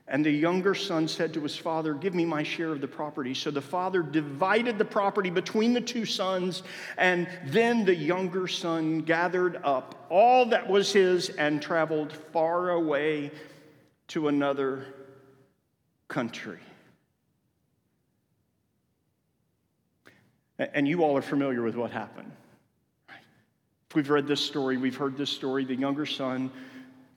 And 0.06 0.26
the 0.26 0.30
younger 0.30 0.74
son 0.74 1.06
said 1.06 1.32
to 1.34 1.40
his 1.40 1.56
father, 1.56 1.94
Give 1.94 2.14
me 2.14 2.24
my 2.24 2.42
share 2.42 2.72
of 2.72 2.80
the 2.80 2.88
property. 2.88 3.32
So 3.32 3.52
the 3.52 3.60
father 3.60 4.02
divided 4.02 4.76
the 4.76 4.84
property 4.84 5.30
between 5.30 5.72
the 5.72 5.80
two 5.80 6.04
sons, 6.04 6.64
and 6.98 7.28
then 7.46 7.84
the 7.84 7.94
younger 7.94 8.48
son 8.48 9.02
gathered 9.02 9.60
up 9.62 10.06
all 10.10 10.46
that 10.46 10.68
was 10.68 10.92
his 10.92 11.28
and 11.30 11.62
traveled 11.62 12.12
far 12.12 12.70
away 12.70 13.30
to 14.10 14.26
another 14.26 14.84
country. 16.08 16.58
And 20.58 20.86
you 20.86 21.04
all 21.04 21.16
are 21.16 21.22
familiar 21.22 21.62
with 21.62 21.76
what 21.76 21.92
happened. 21.92 22.32
We've 23.94 24.10
read 24.10 24.26
this 24.26 24.40
story, 24.40 24.76
we've 24.76 24.96
heard 24.96 25.16
this 25.16 25.30
story. 25.30 25.64
The 25.64 25.76
younger 25.76 26.06
son 26.06 26.50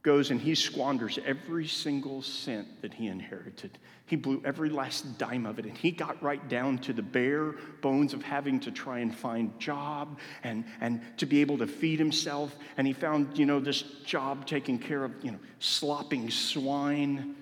goes 0.03 0.31
and 0.31 0.41
he 0.41 0.53
squanders 0.53 1.17
every 1.25 1.65
single 1.65 2.21
cent 2.21 2.81
that 2.81 2.93
he 2.93 3.07
inherited. 3.07 3.79
He 4.05 4.17
blew 4.17 4.41
every 4.43 4.69
last 4.69 5.17
dime 5.17 5.45
of 5.45 5.59
it, 5.59 5.65
and 5.65 5.77
he 5.77 5.89
got 5.89 6.21
right 6.21 6.45
down 6.49 6.77
to 6.79 6.93
the 6.93 7.01
bare 7.01 7.55
bones 7.81 8.13
of 8.13 8.21
having 8.21 8.59
to 8.59 8.71
try 8.71 8.99
and 8.99 9.15
find 9.15 9.57
job 9.59 10.19
and, 10.43 10.65
and 10.81 11.01
to 11.17 11.25
be 11.25 11.39
able 11.39 11.57
to 11.59 11.67
feed 11.67 11.99
himself. 11.99 12.53
And 12.77 12.85
he 12.85 12.91
found, 12.91 13.37
you 13.37 13.45
know, 13.45 13.61
this 13.61 13.81
job 14.05 14.45
taking 14.45 14.77
care 14.77 15.05
of, 15.05 15.13
you 15.23 15.31
know, 15.31 15.39
slopping 15.59 16.29
swine. 16.29 17.35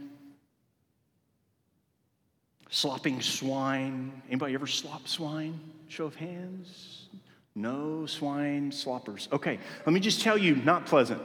Slopping 2.70 3.22
swine. 3.22 4.22
Anybody 4.30 4.54
ever 4.54 4.68
slop 4.68 5.08
swine? 5.08 5.60
Show 5.88 6.06
of 6.06 6.16
hands. 6.16 7.08
No 7.56 8.06
swine 8.06 8.72
sloppers. 8.72 9.28
Okay, 9.34 9.60
let 9.86 9.92
me 9.92 10.00
just 10.00 10.22
tell 10.22 10.38
you, 10.38 10.56
not 10.58 10.86
pleasant. 10.86 11.22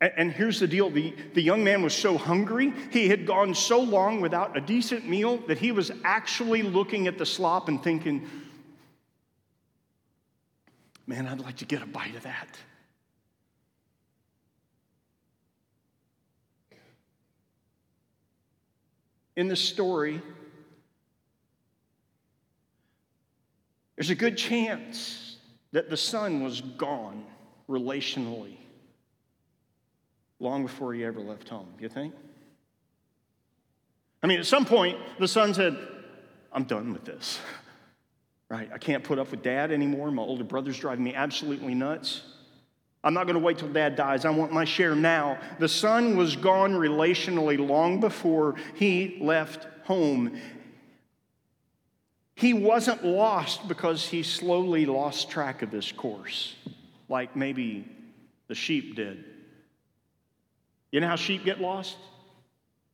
And 0.00 0.32
here's 0.32 0.60
the 0.60 0.66
deal. 0.66 0.90
The, 0.90 1.14
the 1.34 1.42
young 1.42 1.62
man 1.64 1.82
was 1.82 1.94
so 1.94 2.18
hungry, 2.18 2.72
he 2.90 3.08
had 3.08 3.26
gone 3.26 3.54
so 3.54 3.80
long 3.80 4.20
without 4.20 4.56
a 4.56 4.60
decent 4.60 5.08
meal 5.08 5.38
that 5.46 5.58
he 5.58 5.72
was 5.72 5.90
actually 6.02 6.62
looking 6.62 7.06
at 7.06 7.16
the 7.16 7.24
slop 7.24 7.68
and 7.68 7.82
thinking, 7.82 8.28
man, 11.06 11.26
I'd 11.26 11.40
like 11.40 11.56
to 11.58 11.64
get 11.64 11.80
a 11.80 11.86
bite 11.86 12.14
of 12.16 12.24
that. 12.24 12.48
In 19.36 19.48
the 19.48 19.56
story, 19.56 20.20
there's 23.96 24.10
a 24.10 24.14
good 24.14 24.36
chance 24.36 25.36
that 25.72 25.88
the 25.88 25.96
son 25.96 26.42
was 26.42 26.60
gone 26.60 27.24
relationally 27.68 28.58
long 30.40 30.62
before 30.62 30.92
he 30.94 31.04
ever 31.04 31.20
left 31.20 31.48
home, 31.48 31.68
you 31.78 31.88
think? 31.88 32.14
I 34.22 34.26
mean, 34.26 34.38
at 34.38 34.46
some 34.46 34.64
point, 34.64 34.98
the 35.18 35.28
son 35.28 35.52
said, 35.54 35.76
I'm 36.52 36.64
done 36.64 36.92
with 36.92 37.04
this. 37.04 37.40
Right? 38.50 38.70
I 38.72 38.78
can't 38.78 39.02
put 39.02 39.18
up 39.18 39.30
with 39.30 39.42
dad 39.42 39.72
anymore. 39.72 40.10
My 40.10 40.22
older 40.22 40.44
brother's 40.44 40.78
driving 40.78 41.02
me 41.02 41.14
absolutely 41.14 41.74
nuts. 41.74 42.22
I'm 43.02 43.12
not 43.12 43.24
going 43.24 43.34
to 43.34 43.44
wait 43.44 43.58
till 43.58 43.68
dad 43.68 43.96
dies. 43.96 44.24
I 44.24 44.30
want 44.30 44.52
my 44.52 44.64
share 44.64 44.94
now. 44.94 45.38
The 45.58 45.68
son 45.68 46.14
was 46.14 46.36
gone 46.36 46.72
relationally 46.72 47.58
long 47.58 48.00
before 48.00 48.54
he 48.74 49.18
left 49.20 49.66
home. 49.84 50.38
He 52.34 52.54
wasn't 52.54 53.04
lost 53.04 53.66
because 53.66 54.06
he 54.06 54.22
slowly 54.22 54.86
lost 54.86 55.30
track 55.30 55.62
of 55.62 55.72
his 55.72 55.90
course, 55.90 56.54
like 57.08 57.34
maybe 57.34 57.86
the 58.48 58.54
sheep 58.54 58.94
did. 58.94 59.24
You 60.94 61.00
know 61.00 61.08
how 61.08 61.16
sheep 61.16 61.44
get 61.44 61.60
lost? 61.60 61.96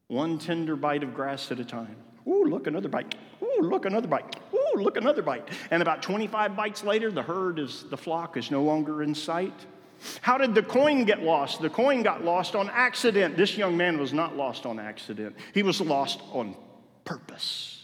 One 0.07 0.39
tender 0.39 0.75
bite 0.75 1.03
of 1.03 1.13
grass 1.13 1.53
at 1.53 1.61
a 1.61 1.65
time. 1.67 1.97
Ooh, 2.27 2.45
look, 2.47 2.67
another 2.67 2.89
bite. 2.89 3.15
Ooh, 3.43 3.61
look, 3.61 3.85
another 3.85 4.09
bite. 4.09 4.37
Ooh, 4.55 4.81
look, 4.81 4.97
another 4.97 5.21
bite. 5.21 5.47
And 5.71 5.83
about 5.83 6.01
25 6.01 6.57
bites 6.57 6.83
later, 6.83 7.11
the 7.11 7.21
herd 7.21 7.59
is, 7.59 7.85
the 7.91 7.99
flock 7.99 8.39
is 8.39 8.51
no 8.51 8.63
longer 8.63 9.03
in 9.03 9.15
sight. 9.15 9.53
How 10.23 10.39
did 10.39 10.55
the 10.55 10.63
coin 10.63 11.05
get 11.05 11.23
lost? 11.23 11.61
The 11.61 11.69
coin 11.69 12.03
got 12.03 12.25
lost 12.25 12.57
on 12.57 12.71
accident. 12.71 13.37
This 13.37 13.59
young 13.59 13.77
man 13.77 13.99
was 13.99 14.15
not 14.15 14.35
lost 14.35 14.65
on 14.65 14.81
accident, 14.81 15.37
he 15.53 15.63
was 15.63 15.79
lost 15.83 16.23
on 16.33 16.57
purpose. 17.05 17.80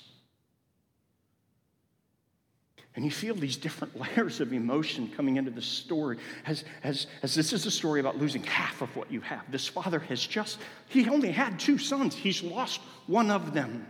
And 2.96 3.04
you 3.04 3.10
feel 3.10 3.34
these 3.34 3.56
different 3.56 3.98
layers 4.16 4.40
of 4.40 4.52
emotion 4.52 5.12
coming 5.14 5.36
into 5.36 5.50
the 5.50 5.62
story 5.62 6.16
as, 6.46 6.64
as, 6.82 7.06
as 7.22 7.34
this 7.34 7.52
is 7.52 7.66
a 7.66 7.70
story 7.70 8.00
about 8.00 8.18
losing 8.18 8.42
half 8.42 8.82
of 8.82 8.94
what 8.96 9.12
you 9.12 9.20
have. 9.20 9.42
This 9.50 9.68
father 9.68 10.00
has 10.00 10.26
just, 10.26 10.58
he 10.88 11.08
only 11.08 11.30
had 11.30 11.60
two 11.60 11.78
sons, 11.78 12.14
he's 12.14 12.42
lost 12.42 12.80
one 13.06 13.30
of 13.30 13.52
them. 13.52 13.86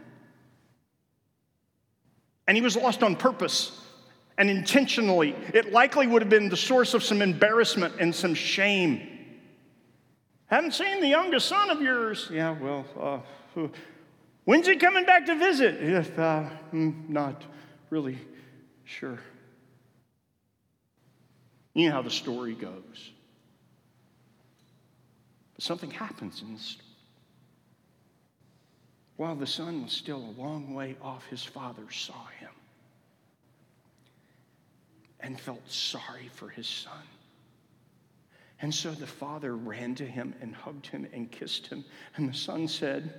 And 2.49 2.57
he 2.57 2.63
was 2.63 2.77
lost 2.77 3.03
on 3.03 3.17
purpose 3.17 3.81
and 4.39 4.51
intentionally. 4.51 5.35
It 5.55 5.73
likely 5.73 6.07
would 6.07 6.23
have 6.23 6.29
been 6.29 6.49
the 6.49 6.57
source 6.57 6.95
of 6.95 7.03
some 7.03 7.23
embarrassment 7.23 7.95
and 7.99 8.15
some 8.15 8.35
shame. 8.35 9.09
Haven't 10.47 10.75
seen 10.75 11.01
the 11.01 11.09
youngest 11.09 11.49
son 11.49 11.71
of 11.71 11.81
yours. 11.81 12.29
Yeah, 12.33 12.57
well, 12.61 12.85
uh, 13.57 13.69
when's 14.45 14.69
he 14.69 14.77
coming 14.77 15.05
back 15.05 15.27
to 15.27 15.35
visit? 15.35 15.83
If, 15.83 16.17
uh, 16.17 16.49
mm, 16.73 17.09
not 17.09 17.43
really 17.91 18.19
Sure. 18.87 19.19
You 21.75 21.89
know 21.89 21.97
how 21.97 22.03
the 22.03 22.11
story 22.11 22.55
goes. 22.55 23.11
But 25.55 25.65
something 25.65 25.91
happens 25.91 26.41
in 26.41 26.55
story. 26.55 26.79
While 29.17 29.35
the 29.35 29.47
son 29.47 29.83
was 29.83 29.93
still 29.93 30.19
a 30.19 30.41
long 30.41 30.73
way 30.73 30.97
off, 31.03 31.27
his 31.27 31.43
father 31.43 31.85
saw 31.91 32.27
him 32.39 32.51
and 35.21 35.41
felt 35.41 35.69
sorry 35.71 36.31
for 36.33 36.49
his 36.49 36.67
son. 36.67 37.03
And 38.61 38.75
so 38.75 38.93
the 38.93 39.07
father 39.07 39.57
ran 39.57 39.95
to 39.97 40.07
him 40.07 40.35
and 40.41 40.55
hugged 40.55 40.87
him 40.87 41.07
and 41.13 41.31
kissed 41.31 41.67
him. 41.67 41.85
And 42.17 42.29
the 42.29 42.37
son 42.37 42.69
said, 42.69 43.13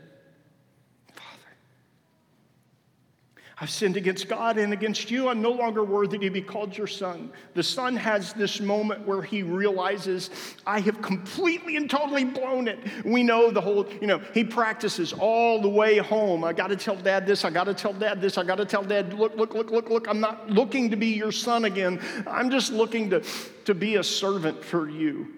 I've 3.60 3.72
sinned 3.72 3.98
against 3.98 4.28
God 4.28 4.60
and 4.60 4.72
against 4.72 5.10
you. 5.10 5.30
I'm 5.30 5.42
no 5.42 5.50
longer 5.50 5.84
worthy 5.84 6.20
to 6.20 6.30
be 6.30 6.44
called 6.44 6.78
your 6.78 6.86
son. 6.86 7.32
The 7.56 7.64
son 7.64 7.96
has 7.96 8.34
this 8.34 8.60
moment 8.60 9.08
where 9.08 9.24
he 9.24 9.42
realizes, 9.42 10.30
I 10.68 10.80
have 10.82 11.02
completely 11.02 11.76
and 11.76 11.90
totally 11.90 12.24
blown 12.24 12.68
it. 12.68 12.78
We 13.04 13.24
know 13.24 13.50
the 13.50 13.60
whole, 13.60 13.88
you 14.00 14.06
know, 14.06 14.22
he 14.36 14.44
practices 14.44 15.12
all 15.12 15.60
the 15.60 15.70
way 15.70 15.98
home. 15.98 16.44
I 16.44 16.54
got 16.54 16.68
to 16.68 16.76
tell 16.76 16.96
dad 16.96 17.26
this. 17.26 17.46
I 17.46 17.50
got 17.50 17.64
to 17.64 17.74
tell 17.74 17.94
dad 17.94 18.22
this. 18.22 18.38
I 18.38 18.44
got 18.44 18.58
to 18.58 18.66
tell 18.66 18.84
dad, 18.84 19.14
look, 19.16 19.36
look, 19.36 19.56
look, 19.56 19.72
look, 19.72 19.90
look. 19.90 20.08
I'm 20.08 20.20
not 20.20 20.52
looking 20.52 20.92
to 20.92 20.96
be 20.96 21.08
your 21.08 21.32
son 21.32 21.66
again. 21.66 22.00
I'm 22.28 22.52
just 22.52 22.72
looking 22.72 23.10
to, 23.10 23.24
to 23.66 23.74
be 23.74 23.96
a 23.96 24.04
servant 24.04 24.64
for 24.64 24.88
you. 24.88 25.34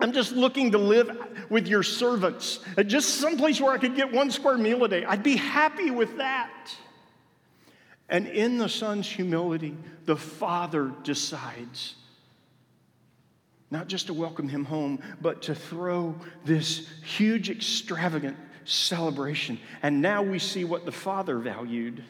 I'm 0.00 0.12
just 0.12 0.32
looking 0.32 0.72
to 0.72 0.78
live 0.78 1.16
with 1.50 1.68
your 1.68 1.84
servants. 1.84 2.58
Just 2.84 3.20
someplace 3.20 3.60
where 3.60 3.72
I 3.72 3.78
could 3.78 3.94
get 3.94 4.12
one 4.12 4.32
square 4.32 4.58
meal 4.58 4.82
a 4.82 4.88
day. 4.88 5.04
I'd 5.04 5.22
be 5.22 5.36
happy 5.36 5.92
with 5.92 6.16
that. 6.16 6.50
And 8.08 8.26
in 8.26 8.58
the 8.58 8.68
son's 8.68 9.08
humility, 9.08 9.76
the 10.04 10.16
father 10.16 10.92
decides 11.02 11.96
not 13.70 13.88
just 13.88 14.06
to 14.06 14.14
welcome 14.14 14.48
him 14.48 14.64
home, 14.64 15.00
but 15.20 15.42
to 15.42 15.54
throw 15.54 16.14
this 16.44 16.88
huge, 17.02 17.50
extravagant 17.50 18.36
celebration. 18.64 19.58
And 19.82 20.00
now 20.00 20.22
we 20.22 20.38
see 20.38 20.64
what 20.64 20.84
the 20.84 20.92
father 20.92 21.38
valued 21.38 22.02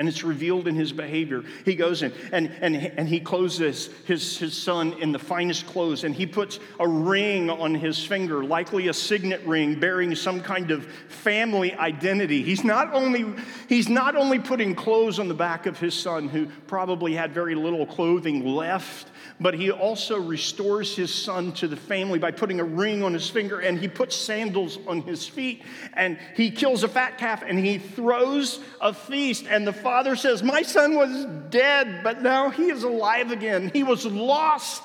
and 0.00 0.08
it's 0.08 0.24
revealed 0.24 0.66
in 0.66 0.74
his 0.74 0.92
behavior. 0.92 1.44
He 1.66 1.74
goes 1.74 2.02
in 2.02 2.10
and, 2.32 2.50
and, 2.62 2.74
and 2.74 3.06
he 3.06 3.20
clothes 3.20 3.58
his, 3.58 3.90
his, 4.06 4.50
son 4.50 4.94
in 4.94 5.12
the 5.12 5.18
finest 5.18 5.66
clothes, 5.66 6.04
and 6.04 6.14
he 6.14 6.26
puts 6.26 6.58
a 6.80 6.88
ring 6.88 7.50
on 7.50 7.74
his 7.74 8.02
finger, 8.02 8.42
likely 8.42 8.88
a 8.88 8.94
signet 8.94 9.44
ring 9.44 9.78
bearing 9.78 10.14
some 10.14 10.40
kind 10.40 10.70
of 10.70 10.86
family 10.86 11.74
identity. 11.74 12.42
He's 12.42 12.64
not 12.64 12.94
only, 12.94 13.26
he's 13.68 13.90
not 13.90 14.16
only 14.16 14.38
putting 14.38 14.74
clothes 14.74 15.18
on 15.18 15.28
the 15.28 15.34
back 15.34 15.66
of 15.66 15.78
his 15.78 15.92
son, 15.92 16.28
who 16.28 16.46
probably 16.66 17.12
had 17.12 17.34
very 17.34 17.54
little 17.54 17.84
clothing 17.84 18.46
left, 18.46 19.08
but 19.40 19.54
he 19.54 19.70
also 19.70 20.20
restores 20.20 20.94
his 20.94 21.12
son 21.12 21.52
to 21.52 21.68
the 21.68 21.76
family 21.76 22.18
by 22.18 22.30
putting 22.30 22.60
a 22.60 22.64
ring 22.64 23.02
on 23.02 23.14
his 23.14 23.28
finger 23.28 23.60
and 23.60 23.78
he 23.78 23.88
puts 23.88 24.14
sandals 24.14 24.78
on 24.86 25.02
his 25.02 25.26
feet 25.26 25.62
and 25.94 26.18
he 26.34 26.50
kills 26.50 26.82
a 26.82 26.88
fat 26.88 27.18
calf 27.18 27.42
and 27.46 27.58
he 27.58 27.78
throws 27.78 28.60
a 28.80 28.92
feast. 28.92 29.46
And 29.48 29.66
the 29.66 29.72
father 29.72 30.16
says, 30.16 30.42
My 30.42 30.62
son 30.62 30.94
was 30.94 31.26
dead, 31.50 32.02
but 32.02 32.22
now 32.22 32.50
he 32.50 32.70
is 32.70 32.82
alive 32.82 33.30
again. 33.32 33.70
He 33.72 33.82
was 33.82 34.04
lost, 34.04 34.82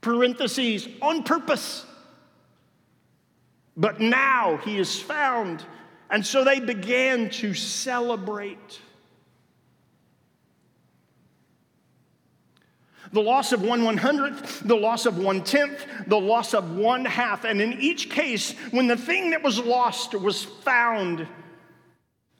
parentheses, 0.00 0.88
on 1.00 1.22
purpose. 1.22 1.86
But 3.76 4.00
now 4.00 4.58
he 4.58 4.78
is 4.78 5.00
found. 5.00 5.64
And 6.10 6.26
so 6.26 6.44
they 6.44 6.60
began 6.60 7.30
to 7.30 7.54
celebrate. 7.54 8.80
The 13.12 13.20
loss 13.20 13.52
of 13.52 13.62
one 13.62 13.84
one 13.84 13.96
hundredth, 13.96 14.60
the 14.60 14.76
loss 14.76 15.06
of 15.06 15.18
one 15.18 15.42
tenth, 15.42 15.84
the 16.06 16.18
loss 16.18 16.54
of 16.54 16.76
one 16.76 17.04
half. 17.04 17.44
And 17.44 17.60
in 17.60 17.74
each 17.80 18.08
case, 18.10 18.52
when 18.70 18.86
the 18.86 18.96
thing 18.96 19.30
that 19.30 19.42
was 19.42 19.58
lost 19.58 20.14
was 20.14 20.44
found, 20.44 21.26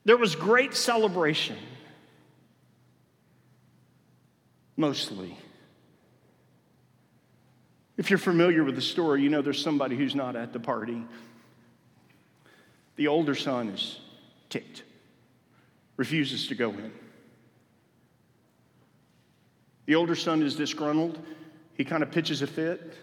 there 0.04 0.16
was 0.16 0.36
great 0.36 0.74
celebration. 0.74 1.56
Mostly. 4.76 5.36
If 7.96 8.08
you're 8.08 8.18
familiar 8.18 8.64
with 8.64 8.76
the 8.76 8.80
story, 8.82 9.22
you 9.22 9.28
know 9.28 9.42
there's 9.42 9.62
somebody 9.62 9.96
who's 9.96 10.14
not 10.14 10.36
at 10.36 10.52
the 10.52 10.60
party. 10.60 11.04
The 12.96 13.08
older 13.08 13.34
son 13.34 13.68
is 13.68 13.98
ticked, 14.48 14.84
refuses 15.96 16.46
to 16.46 16.54
go 16.54 16.70
in. 16.70 16.92
The 19.90 19.96
older 19.96 20.14
son 20.14 20.44
is 20.44 20.54
disgruntled. 20.54 21.18
He 21.74 21.84
kind 21.84 22.04
of 22.04 22.12
pitches 22.12 22.42
a 22.42 22.46
fit. 22.46 22.94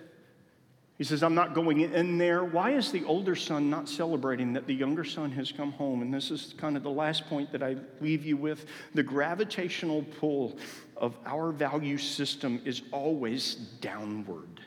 He 0.97 1.03
says, 1.03 1.21
I'm 1.21 1.35
not 1.35 1.53
going 1.53 1.81
in 1.81 2.17
there. 2.17 2.45
Why 2.45 2.71
is 2.71 2.93
the 2.93 3.03
older 3.03 3.35
son 3.35 3.69
not 3.69 3.89
celebrating 3.89 4.53
that 4.53 4.67
the 4.67 4.73
younger 4.73 5.03
son 5.03 5.29
has 5.33 5.51
come 5.51 5.73
home? 5.73 6.01
And 6.01 6.13
this 6.13 6.31
is 6.31 6.55
kind 6.57 6.77
of 6.77 6.83
the 6.83 6.89
last 6.89 7.27
point 7.27 7.51
that 7.51 7.61
I 7.61 7.75
leave 7.99 8.25
you 8.25 8.37
with. 8.37 8.67
The 8.93 9.03
gravitational 9.03 10.03
pull 10.17 10.59
of 10.95 11.17
our 11.25 11.51
value 11.51 11.97
system 11.97 12.61
is 12.63 12.83
always 12.93 13.55
downward, 13.81 14.61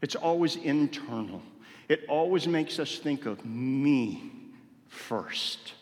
it's 0.00 0.16
always 0.16 0.56
internal. 0.56 1.42
It 1.90 2.06
always 2.08 2.48
makes 2.48 2.78
us 2.78 2.96
think 2.96 3.26
of 3.26 3.44
me 3.44 4.32
first. 4.88 5.74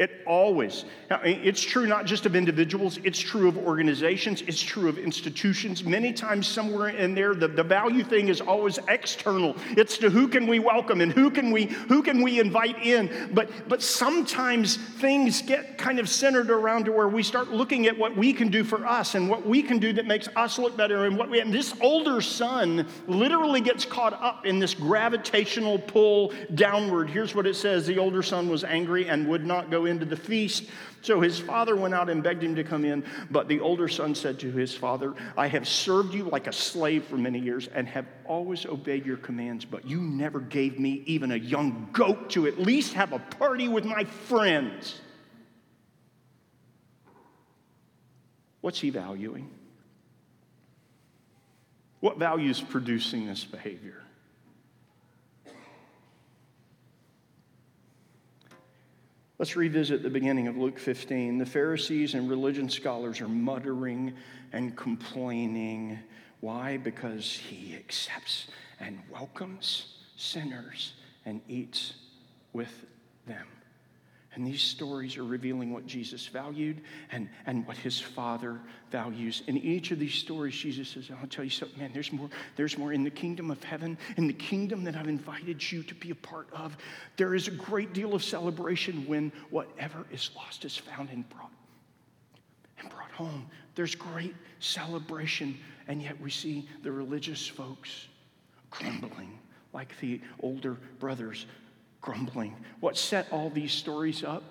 It 0.00 0.22
always, 0.26 0.86
it's 1.10 1.60
true 1.60 1.86
not 1.86 2.06
just 2.06 2.24
of 2.24 2.34
individuals, 2.34 2.98
it's 3.04 3.18
true 3.18 3.48
of 3.48 3.58
organizations, 3.58 4.40
it's 4.40 4.62
true 4.62 4.88
of 4.88 4.96
institutions. 4.96 5.84
Many 5.84 6.14
times, 6.14 6.48
somewhere 6.48 6.88
in 6.88 7.14
there, 7.14 7.34
the, 7.34 7.48
the 7.48 7.62
value 7.62 8.02
thing 8.02 8.28
is 8.28 8.40
always 8.40 8.78
external. 8.88 9.56
It's 9.76 9.98
to 9.98 10.08
who 10.08 10.26
can 10.26 10.46
we 10.46 10.58
welcome 10.58 11.02
and 11.02 11.12
who 11.12 11.30
can 11.30 11.50
we, 11.50 11.66
who 11.66 12.02
can 12.02 12.22
we 12.22 12.40
invite 12.40 12.82
in. 12.82 13.28
But, 13.34 13.50
but 13.68 13.82
sometimes 13.82 14.78
things 14.78 15.42
get 15.42 15.76
kind 15.76 15.98
of 15.98 16.08
centered 16.08 16.50
around 16.50 16.86
to 16.86 16.92
where 16.92 17.08
we 17.08 17.22
start 17.22 17.50
looking 17.50 17.86
at 17.86 17.98
what 17.98 18.16
we 18.16 18.32
can 18.32 18.48
do 18.48 18.64
for 18.64 18.86
us 18.86 19.16
and 19.16 19.28
what 19.28 19.46
we 19.46 19.62
can 19.62 19.78
do 19.78 19.92
that 19.92 20.06
makes 20.06 20.28
us 20.34 20.58
look 20.58 20.78
better. 20.78 21.04
And 21.04 21.18
what 21.18 21.28
we, 21.28 21.40
and 21.40 21.52
this 21.52 21.74
older 21.82 22.22
son 22.22 22.86
literally 23.06 23.60
gets 23.60 23.84
caught 23.84 24.14
up 24.14 24.46
in 24.46 24.58
this 24.60 24.72
gravitational 24.72 25.78
pull 25.78 26.32
downward. 26.54 27.10
Here's 27.10 27.34
what 27.34 27.46
it 27.46 27.54
says 27.54 27.86
The 27.86 27.98
older 27.98 28.22
son 28.22 28.48
was 28.48 28.64
angry 28.64 29.06
and 29.06 29.28
would 29.28 29.44
not 29.44 29.70
go 29.70 29.89
into 29.90 30.06
the 30.06 30.16
feast. 30.16 30.64
So 31.02 31.20
his 31.20 31.38
father 31.38 31.76
went 31.76 31.92
out 31.92 32.08
and 32.08 32.22
begged 32.22 32.42
him 32.42 32.54
to 32.54 32.64
come 32.64 32.84
in. 32.86 33.04
But 33.30 33.48
the 33.48 33.60
older 33.60 33.88
son 33.88 34.14
said 34.14 34.38
to 34.40 34.50
his 34.50 34.74
father, 34.74 35.14
I 35.36 35.48
have 35.48 35.68
served 35.68 36.14
you 36.14 36.24
like 36.24 36.46
a 36.46 36.52
slave 36.52 37.04
for 37.04 37.18
many 37.18 37.38
years 37.38 37.68
and 37.68 37.86
have 37.88 38.06
always 38.24 38.64
obeyed 38.64 39.04
your 39.04 39.18
commands, 39.18 39.64
but 39.66 39.86
you 39.86 40.00
never 40.00 40.40
gave 40.40 40.78
me 40.78 41.02
even 41.04 41.32
a 41.32 41.36
young 41.36 41.88
goat 41.92 42.30
to 42.30 42.46
at 42.46 42.58
least 42.58 42.94
have 42.94 43.12
a 43.12 43.18
party 43.18 43.68
with 43.68 43.84
my 43.84 44.04
friends. 44.04 45.00
What's 48.60 48.80
he 48.80 48.90
valuing? 48.90 49.50
What 52.00 52.18
value 52.18 52.50
is 52.50 52.60
producing 52.60 53.26
this 53.26 53.44
behavior? 53.44 54.02
Let's 59.40 59.56
revisit 59.56 60.02
the 60.02 60.10
beginning 60.10 60.48
of 60.48 60.58
Luke 60.58 60.78
15. 60.78 61.38
The 61.38 61.46
Pharisees 61.46 62.12
and 62.12 62.28
religion 62.28 62.68
scholars 62.68 63.22
are 63.22 63.28
muttering 63.28 64.12
and 64.52 64.76
complaining. 64.76 65.98
Why? 66.40 66.76
Because 66.76 67.24
he 67.48 67.74
accepts 67.74 68.48
and 68.80 68.98
welcomes 69.10 69.94
sinners 70.14 70.92
and 71.24 71.40
eats 71.48 71.94
with 72.52 72.84
them. 73.26 73.46
And 74.34 74.46
these 74.46 74.62
stories 74.62 75.16
are 75.16 75.24
revealing 75.24 75.72
what 75.72 75.86
Jesus 75.86 76.26
valued 76.28 76.80
and, 77.10 77.28
and 77.46 77.66
what 77.66 77.76
his 77.76 78.00
father 78.00 78.60
values. 78.92 79.42
In 79.48 79.56
each 79.56 79.90
of 79.90 79.98
these 79.98 80.14
stories, 80.14 80.54
Jesus 80.54 80.90
says, 80.90 81.10
I'll 81.10 81.26
tell 81.26 81.44
you 81.44 81.50
something, 81.50 81.78
man, 81.78 81.90
there's 81.92 82.12
more, 82.12 82.28
there's 82.54 82.78
more 82.78 82.92
in 82.92 83.02
the 83.02 83.10
kingdom 83.10 83.50
of 83.50 83.62
heaven, 83.64 83.98
in 84.16 84.28
the 84.28 84.32
kingdom 84.32 84.84
that 84.84 84.94
I've 84.94 85.08
invited 85.08 85.72
you 85.72 85.82
to 85.82 85.94
be 85.96 86.12
a 86.12 86.14
part 86.14 86.46
of. 86.52 86.76
There 87.16 87.34
is 87.34 87.48
a 87.48 87.52
great 87.52 87.92
deal 87.92 88.14
of 88.14 88.22
celebration 88.22 89.04
when 89.08 89.32
whatever 89.50 90.06
is 90.12 90.30
lost 90.36 90.64
is 90.64 90.76
found 90.76 91.10
and 91.10 91.28
brought 91.28 91.50
and 92.78 92.88
brought 92.88 93.10
home. 93.10 93.50
There's 93.74 93.96
great 93.96 94.34
celebration, 94.60 95.58
and 95.88 96.00
yet 96.00 96.20
we 96.20 96.30
see 96.30 96.68
the 96.84 96.92
religious 96.92 97.48
folks 97.48 98.06
grumbling 98.70 99.38
like 99.72 99.98
the 100.00 100.20
older 100.40 100.76
brothers 101.00 101.46
grumbling. 102.00 102.56
What 102.80 102.96
set 102.96 103.26
all 103.30 103.50
these 103.50 103.72
stories 103.72 104.24
up 104.24 104.42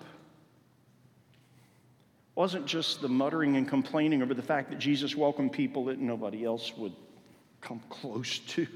wasn't 2.34 2.66
just 2.66 3.02
the 3.02 3.08
muttering 3.08 3.56
and 3.56 3.68
complaining 3.68 4.22
over 4.22 4.34
the 4.34 4.42
fact 4.42 4.70
that 4.70 4.78
Jesus 4.78 5.16
welcomed 5.16 5.52
people 5.52 5.86
that 5.86 5.98
nobody 5.98 6.44
else 6.44 6.72
would 6.76 6.94
come 7.60 7.80
close 7.90 8.38
to, 8.38 8.66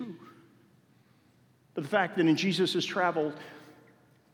but 1.75 1.83
the 1.83 1.91
fact 1.91 2.17
that 2.17 2.27
in 2.27 2.37
Jesus' 2.37 2.85
travel, 2.85 3.33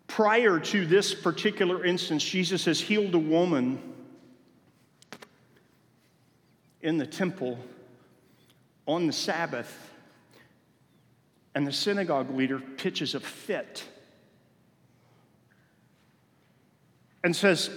prior 0.06 0.58
to 0.58 0.84
this 0.86 1.14
particular 1.14 1.84
instance, 1.84 2.24
Jesus 2.24 2.64
has 2.64 2.80
healed 2.80 3.14
a 3.14 3.18
woman 3.18 3.80
in 6.80 6.98
the 6.98 7.06
temple 7.06 7.58
on 8.86 9.06
the 9.06 9.12
Sabbath, 9.12 9.90
and 11.54 11.66
the 11.66 11.72
synagogue 11.72 12.30
leader 12.30 12.58
pitches 12.58 13.14
a 13.14 13.20
fit 13.20 13.84
and 17.22 17.34
says, 17.34 17.70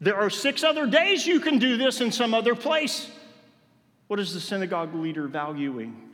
There 0.00 0.16
are 0.16 0.30
six 0.30 0.64
other 0.64 0.86
days 0.86 1.26
you 1.26 1.40
can 1.40 1.58
do 1.58 1.76
this 1.76 2.00
in 2.00 2.12
some 2.12 2.34
other 2.34 2.54
place. 2.54 3.10
What 4.08 4.20
is 4.20 4.34
the 4.34 4.40
synagogue 4.40 4.94
leader 4.94 5.26
valuing? 5.26 6.10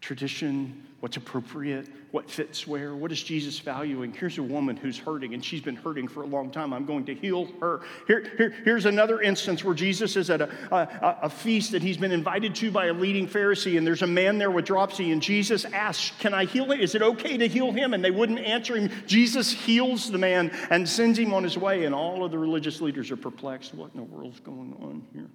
Tradition, 0.00 0.86
what's 1.00 1.16
appropriate, 1.16 1.88
what 2.10 2.30
fits 2.30 2.66
where, 2.66 2.94
what 2.94 3.10
is 3.10 3.22
Jesus 3.22 3.58
valuing? 3.58 4.12
Here's 4.12 4.36
a 4.36 4.42
woman 4.42 4.76
who's 4.76 4.98
hurting, 4.98 5.32
and 5.32 5.42
she's 5.42 5.62
been 5.62 5.76
hurting 5.76 6.08
for 6.08 6.22
a 6.22 6.26
long 6.26 6.50
time. 6.50 6.74
I'm 6.74 6.84
going 6.84 7.06
to 7.06 7.14
heal 7.14 7.48
her. 7.60 7.80
Here, 8.06 8.30
here, 8.36 8.54
here's 8.64 8.84
another 8.84 9.22
instance 9.22 9.64
where 9.64 9.74
Jesus 9.74 10.16
is 10.16 10.28
at 10.28 10.42
a, 10.42 10.50
a, 10.70 11.18
a 11.22 11.30
feast 11.30 11.72
that 11.72 11.82
he's 11.82 11.96
been 11.96 12.12
invited 12.12 12.54
to 12.56 12.70
by 12.70 12.86
a 12.86 12.92
leading 12.92 13.26
Pharisee, 13.26 13.78
and 13.78 13.86
there's 13.86 14.02
a 14.02 14.06
man 14.06 14.36
there 14.36 14.50
with 14.50 14.66
dropsy, 14.66 15.10
and 15.10 15.22
Jesus 15.22 15.64
asks, 15.64 16.12
Can 16.20 16.34
I 16.34 16.44
heal 16.44 16.70
it? 16.70 16.80
Is 16.80 16.94
it 16.94 17.02
okay 17.02 17.38
to 17.38 17.48
heal 17.48 17.72
him? 17.72 17.94
And 17.94 18.04
they 18.04 18.10
wouldn't 18.10 18.40
answer 18.40 18.76
him. 18.76 18.90
Jesus 19.06 19.50
heals 19.50 20.10
the 20.10 20.18
man 20.18 20.50
and 20.68 20.86
sends 20.86 21.18
him 21.18 21.32
on 21.32 21.42
his 21.42 21.56
way, 21.56 21.86
and 21.86 21.94
all 21.94 22.24
of 22.24 22.30
the 22.30 22.38
religious 22.38 22.80
leaders 22.82 23.10
are 23.10 23.16
perplexed. 23.16 23.74
What 23.74 23.90
in 23.94 24.00
the 24.00 24.04
world's 24.04 24.40
going 24.40 24.76
on 24.82 25.06
here? 25.14 25.30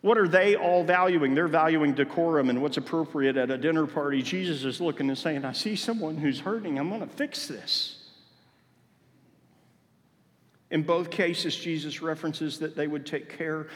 What 0.00 0.16
are 0.16 0.28
they 0.28 0.54
all 0.54 0.84
valuing? 0.84 1.34
They're 1.34 1.48
valuing 1.48 1.94
decorum 1.94 2.50
and 2.50 2.62
what's 2.62 2.76
appropriate 2.76 3.36
at 3.36 3.50
a 3.50 3.58
dinner 3.58 3.86
party. 3.86 4.22
Jesus 4.22 4.64
is 4.64 4.80
looking 4.80 5.08
and 5.08 5.18
saying, 5.18 5.44
I 5.44 5.52
see 5.52 5.74
someone 5.74 6.16
who's 6.16 6.40
hurting. 6.40 6.78
I'm 6.78 6.88
going 6.88 7.00
to 7.00 7.06
fix 7.06 7.48
this. 7.48 7.96
In 10.70 10.82
both 10.82 11.10
cases, 11.10 11.56
Jesus 11.56 12.02
references 12.02 12.58
that 12.60 12.76
they 12.76 12.86
would 12.86 13.06
take 13.06 13.36
care. 13.36 13.68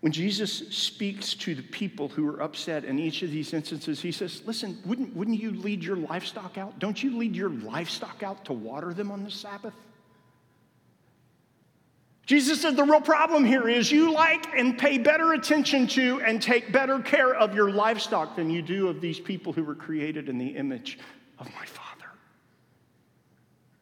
When 0.00 0.10
Jesus 0.10 0.52
speaks 0.70 1.34
to 1.34 1.54
the 1.54 1.62
people 1.62 2.08
who 2.08 2.26
are 2.28 2.42
upset 2.42 2.84
in 2.84 2.98
each 2.98 3.22
of 3.22 3.30
these 3.30 3.52
instances, 3.52 4.00
he 4.00 4.10
says, 4.10 4.42
Listen, 4.44 4.76
wouldn't, 4.84 5.14
wouldn't 5.14 5.40
you 5.40 5.52
lead 5.52 5.84
your 5.84 5.96
livestock 5.96 6.58
out? 6.58 6.80
Don't 6.80 7.00
you 7.00 7.16
lead 7.18 7.36
your 7.36 7.50
livestock 7.50 8.24
out 8.24 8.44
to 8.46 8.52
water 8.52 8.92
them 8.92 9.12
on 9.12 9.22
the 9.22 9.30
Sabbath? 9.30 9.74
Jesus 12.26 12.62
said 12.62 12.76
the 12.76 12.84
real 12.84 13.00
problem 13.00 13.44
here 13.44 13.68
is 13.68 13.90
you 13.90 14.12
like 14.12 14.46
and 14.56 14.78
pay 14.78 14.98
better 14.98 15.32
attention 15.32 15.88
to 15.88 16.20
and 16.20 16.40
take 16.40 16.70
better 16.70 17.00
care 17.00 17.34
of 17.34 17.54
your 17.54 17.70
livestock 17.70 18.36
than 18.36 18.48
you 18.48 18.62
do 18.62 18.88
of 18.88 19.00
these 19.00 19.18
people 19.18 19.52
who 19.52 19.64
were 19.64 19.74
created 19.74 20.28
in 20.28 20.38
the 20.38 20.56
image 20.56 20.98
of 21.38 21.46
my 21.54 21.66
Father. 21.66 22.06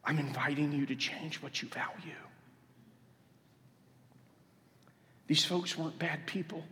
I'm 0.03 0.17
inviting 0.17 0.71
you 0.71 0.87
to 0.87 0.95
change 0.95 1.41
what 1.41 1.61
you 1.61 1.69
value. 1.69 2.15
These 5.27 5.45
folks 5.45 5.77
weren't 5.77 5.97
bad 5.99 6.25
people, 6.25 6.63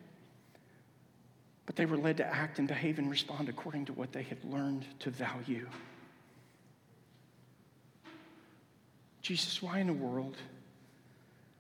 but 1.68 1.76
they 1.76 1.86
were 1.86 1.98
led 1.98 2.18
to 2.18 2.26
act 2.26 2.58
and 2.58 2.68
behave 2.68 2.98
and 2.98 3.10
respond 3.10 3.48
according 3.48 3.86
to 3.86 3.94
what 3.94 4.12
they 4.12 4.24
had 4.24 4.44
learned 4.44 4.86
to 5.00 5.12
value. 5.12 5.70
Jesus, 9.22 9.62
why 9.62 9.80
in 9.80 9.88
the 9.88 9.94
world? 9.94 10.36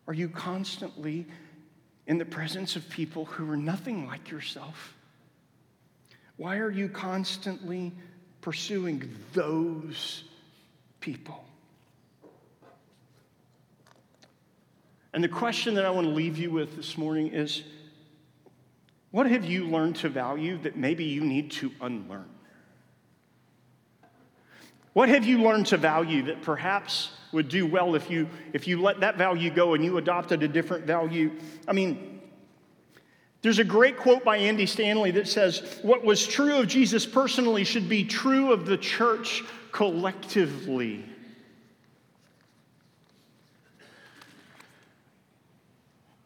Are 0.10 0.14
you 0.14 0.28
constantly 0.28 1.28
in 2.08 2.18
the 2.18 2.26
presence 2.26 2.76
of 2.76 2.90
people 2.90 3.26
who 3.26 3.48
are 3.52 3.56
nothing 3.56 4.08
like 4.08 4.32
yourself? 4.32 4.96
Why 6.36 6.58
are 6.58 6.72
you 6.72 6.90
constantly 6.90 7.92
pursuing 8.42 9.08
those 9.34 10.24
people? 11.00 11.46
And 15.14 15.24
the 15.24 15.30
question 15.30 15.76
that 15.76 15.86
I 15.86 15.92
want 15.92 16.08
to 16.08 16.14
leave 16.14 16.40
you 16.40 16.50
with 16.50 16.76
this 16.76 16.98
morning 16.98 17.28
is 17.28 17.62
what 19.12 19.28
have 19.28 19.46
you 19.46 19.68
learned 19.68 19.98
to 19.98 20.10
value 20.10 20.58
that 20.64 20.76
maybe 20.76 21.04
you 21.04 21.22
need 21.22 21.52
to 21.52 21.72
unlearn? 21.82 22.26
What 25.00 25.08
have 25.08 25.24
you 25.24 25.42
learned 25.42 25.68
to 25.68 25.78
value 25.78 26.24
that 26.24 26.42
perhaps 26.42 27.12
would 27.32 27.48
do 27.48 27.66
well 27.66 27.96
if 27.96 28.10
you 28.10 28.28
if 28.52 28.68
you 28.68 28.82
let 28.82 29.00
that 29.00 29.18
value 29.18 29.50
go 29.50 29.74
and 29.74 29.82
you 29.82 29.98
adopted 29.98 30.44
a 30.44 30.48
different 30.50 30.84
value? 30.84 31.32
I 31.70 31.72
mean, 31.72 32.20
there's 33.42 33.60
a 33.60 33.64
great 33.64 33.96
quote 33.96 34.26
by 34.26 34.36
Andy 34.36 34.66
Stanley 34.66 35.12
that 35.12 35.30
says, 35.30 35.80
What 35.84 36.04
was 36.04 36.28
true 36.28 36.58
of 36.58 36.68
Jesus 36.68 37.06
personally 37.06 37.64
should 37.64 37.88
be 37.88 38.04
true 38.04 38.52
of 38.52 38.66
the 38.66 38.78
church 38.78 39.42
collectively. 39.72 41.06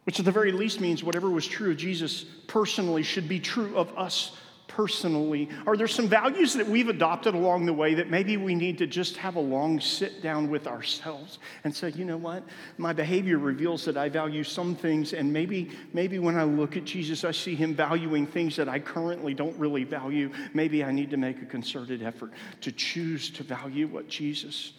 Which 0.06 0.18
at 0.18 0.26
the 0.26 0.32
very 0.32 0.52
least 0.52 0.82
means 0.82 1.04
whatever 1.04 1.30
was 1.30 1.46
true 1.46 1.70
of 1.70 1.78
Jesus 1.78 2.24
personally 2.48 3.04
should 3.04 3.30
be 3.30 3.40
true 3.40 3.78
of 3.78 3.96
us 3.96 4.36
personally? 4.76 5.50
Are 5.68 5.78
there 5.78 5.88
some 5.88 6.08
values 6.08 6.54
that 6.54 6.68
we've 6.68 6.90
adopted 6.90 7.36
along 7.36 7.66
the 7.66 7.74
way 7.74 7.94
that 7.94 8.10
maybe 8.10 8.38
we 8.38 8.56
need 8.56 8.78
to 8.80 8.88
just 8.88 9.18
have 9.18 9.36
a 9.36 9.40
long 9.40 9.80
sit 9.80 10.22
down 10.22 10.50
with 10.50 10.68
ourselves 10.68 11.40
and 11.64 11.76
say, 11.76 11.92
you 11.92 12.06
know 12.06 12.18
what? 12.18 12.44
My 12.78 12.94
behavior 12.94 13.38
reveals 13.38 13.86
that 13.86 13.98
I 13.98 14.10
value 14.10 14.44
some 14.44 14.76
things, 14.76 15.14
and 15.14 15.32
maybe, 15.32 15.72
maybe 15.94 16.20
when 16.20 16.38
I 16.38 16.44
look 16.44 16.76
at 16.78 16.86
Jesus, 16.86 17.24
I 17.24 17.32
see 17.32 17.56
him 17.56 17.76
valuing 17.76 18.26
things 18.26 18.56
that 18.56 18.68
I 18.68 18.80
currently 18.80 19.34
don't 19.34 19.58
really 19.58 19.84
value. 19.84 20.32
Maybe 20.54 20.84
I 20.84 20.92
need 20.92 21.12
to 21.12 21.18
make 21.18 21.42
a 21.42 21.46
concerted 21.46 22.02
effort 22.02 22.32
to 22.62 22.72
choose 22.72 23.30
to 23.32 23.44
value 23.44 23.88
what 23.88 24.08
Jesus 24.08 24.74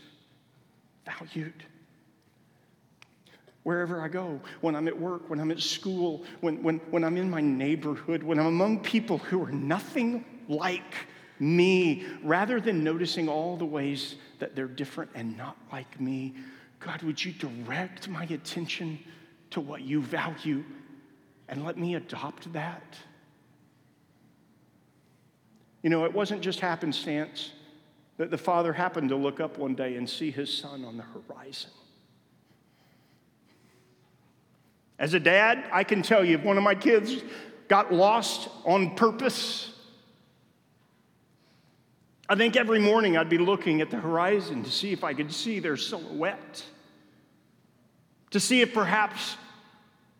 valued 1.04 1.64
wherever 3.64 4.00
I 4.00 4.08
go, 4.08 4.40
when 4.60 4.76
I'm 4.76 4.86
at 4.86 4.98
work, 4.98 5.28
when 5.28 5.40
I'm 5.40 5.50
at 5.50 5.60
school, 5.60 6.22
when, 6.40 6.62
when, 6.62 6.78
when 6.90 7.02
I'm 7.02 7.16
in 7.16 7.28
my 7.28 7.40
neighborhood, 7.40 8.22
when 8.22 8.38
I'm 8.38 8.46
among 8.46 8.80
people 8.80 9.18
who 9.18 9.42
are 9.42 9.50
nothing 9.50 10.24
like 10.48 10.94
me, 11.40 12.06
rather 12.22 12.60
than 12.60 12.84
noticing 12.84 13.28
all 13.28 13.56
the 13.56 13.64
ways 13.64 14.16
that 14.38 14.54
they're 14.54 14.68
different 14.68 15.10
and 15.14 15.36
not 15.36 15.56
like 15.72 16.00
me, 16.00 16.34
God, 16.78 17.02
would 17.02 17.24
you 17.24 17.32
direct 17.32 18.08
my 18.08 18.24
attention 18.24 18.98
to 19.50 19.60
what 19.60 19.80
you 19.80 20.02
value 20.02 20.62
and 21.48 21.64
let 21.64 21.78
me 21.78 21.94
adopt 21.94 22.52
that? 22.52 22.96
You 25.82 25.88
know, 25.88 26.04
it 26.04 26.12
wasn't 26.12 26.42
just 26.42 26.60
happenstance 26.60 27.52
that 28.18 28.30
the 28.30 28.38
father 28.38 28.74
happened 28.74 29.08
to 29.08 29.16
look 29.16 29.40
up 29.40 29.56
one 29.56 29.74
day 29.74 29.96
and 29.96 30.08
see 30.08 30.30
his 30.30 30.52
son 30.52 30.84
on 30.84 30.98
the 30.98 31.02
horizon. 31.02 31.70
As 34.98 35.14
a 35.14 35.20
dad, 35.20 35.64
I 35.72 35.84
can 35.84 36.02
tell 36.02 36.24
you 36.24 36.36
if 36.36 36.44
one 36.44 36.56
of 36.56 36.62
my 36.62 36.74
kids 36.74 37.16
got 37.68 37.92
lost 37.92 38.48
on 38.64 38.94
purpose, 38.94 39.72
I 42.28 42.36
think 42.36 42.56
every 42.56 42.78
morning 42.78 43.16
I'd 43.16 43.28
be 43.28 43.38
looking 43.38 43.80
at 43.80 43.90
the 43.90 43.98
horizon 43.98 44.62
to 44.62 44.70
see 44.70 44.92
if 44.92 45.04
I 45.04 45.12
could 45.12 45.32
see 45.32 45.58
their 45.58 45.76
silhouette, 45.76 46.64
to 48.30 48.40
see 48.40 48.60
if 48.62 48.72
perhaps 48.72 49.36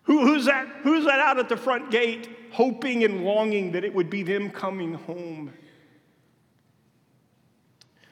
who, 0.02 0.20
who's, 0.20 0.44
that, 0.44 0.68
who's 0.82 1.04
that 1.06 1.18
out 1.18 1.38
at 1.38 1.48
the 1.48 1.56
front 1.56 1.90
gate, 1.90 2.28
hoping 2.50 3.04
and 3.04 3.24
longing 3.24 3.72
that 3.72 3.84
it 3.84 3.94
would 3.94 4.10
be 4.10 4.22
them 4.22 4.50
coming 4.50 4.94
home. 4.94 5.52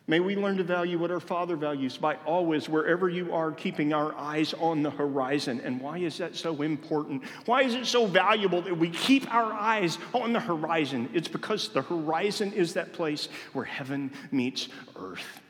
May 0.08 0.18
we 0.18 0.34
learn 0.34 0.56
to 0.56 0.64
value 0.64 0.98
what 0.98 1.12
our 1.12 1.20
Father 1.20 1.54
values 1.54 1.96
by 1.96 2.16
always, 2.26 2.68
wherever 2.68 3.08
you 3.08 3.32
are, 3.32 3.52
keeping 3.52 3.92
our 3.92 4.12
eyes 4.16 4.52
on 4.54 4.82
the 4.82 4.90
horizon. 4.90 5.60
And 5.60 5.80
why 5.80 5.98
is 5.98 6.18
that 6.18 6.34
so 6.34 6.62
important? 6.62 7.22
Why 7.46 7.62
is 7.62 7.74
it 7.74 7.86
so 7.86 8.06
valuable 8.06 8.62
that 8.62 8.76
we 8.76 8.90
keep 8.90 9.32
our 9.32 9.52
eyes 9.52 9.98
on 10.12 10.32
the 10.32 10.40
horizon? 10.40 11.08
It's 11.14 11.28
because 11.28 11.68
the 11.68 11.82
horizon 11.82 12.52
is 12.52 12.74
that 12.74 12.92
place 12.92 13.28
where 13.52 13.64
heaven 13.64 14.10
meets 14.32 14.68
earth. 14.96 15.40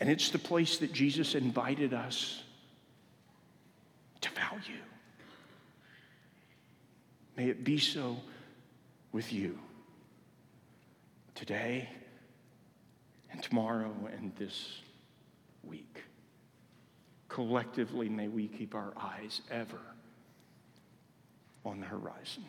And 0.00 0.10
it's 0.10 0.30
the 0.30 0.38
place 0.38 0.78
that 0.78 0.92
Jesus 0.92 1.36
invited 1.36 1.94
us 1.94 2.42
to 4.20 4.30
value. 4.30 4.82
May 7.36 7.50
it 7.50 7.62
be 7.62 7.78
so 7.78 8.16
with 9.12 9.32
you 9.32 9.60
today 11.36 11.88
and 13.38 13.44
tomorrow 13.44 13.94
and 14.16 14.32
this 14.36 14.80
week. 15.62 16.02
Collectively, 17.28 18.08
may 18.08 18.26
we 18.26 18.48
keep 18.48 18.74
our 18.74 18.92
eyes 19.00 19.42
ever 19.48 19.78
on 21.64 21.78
the 21.78 21.86
horizon. 21.86 22.44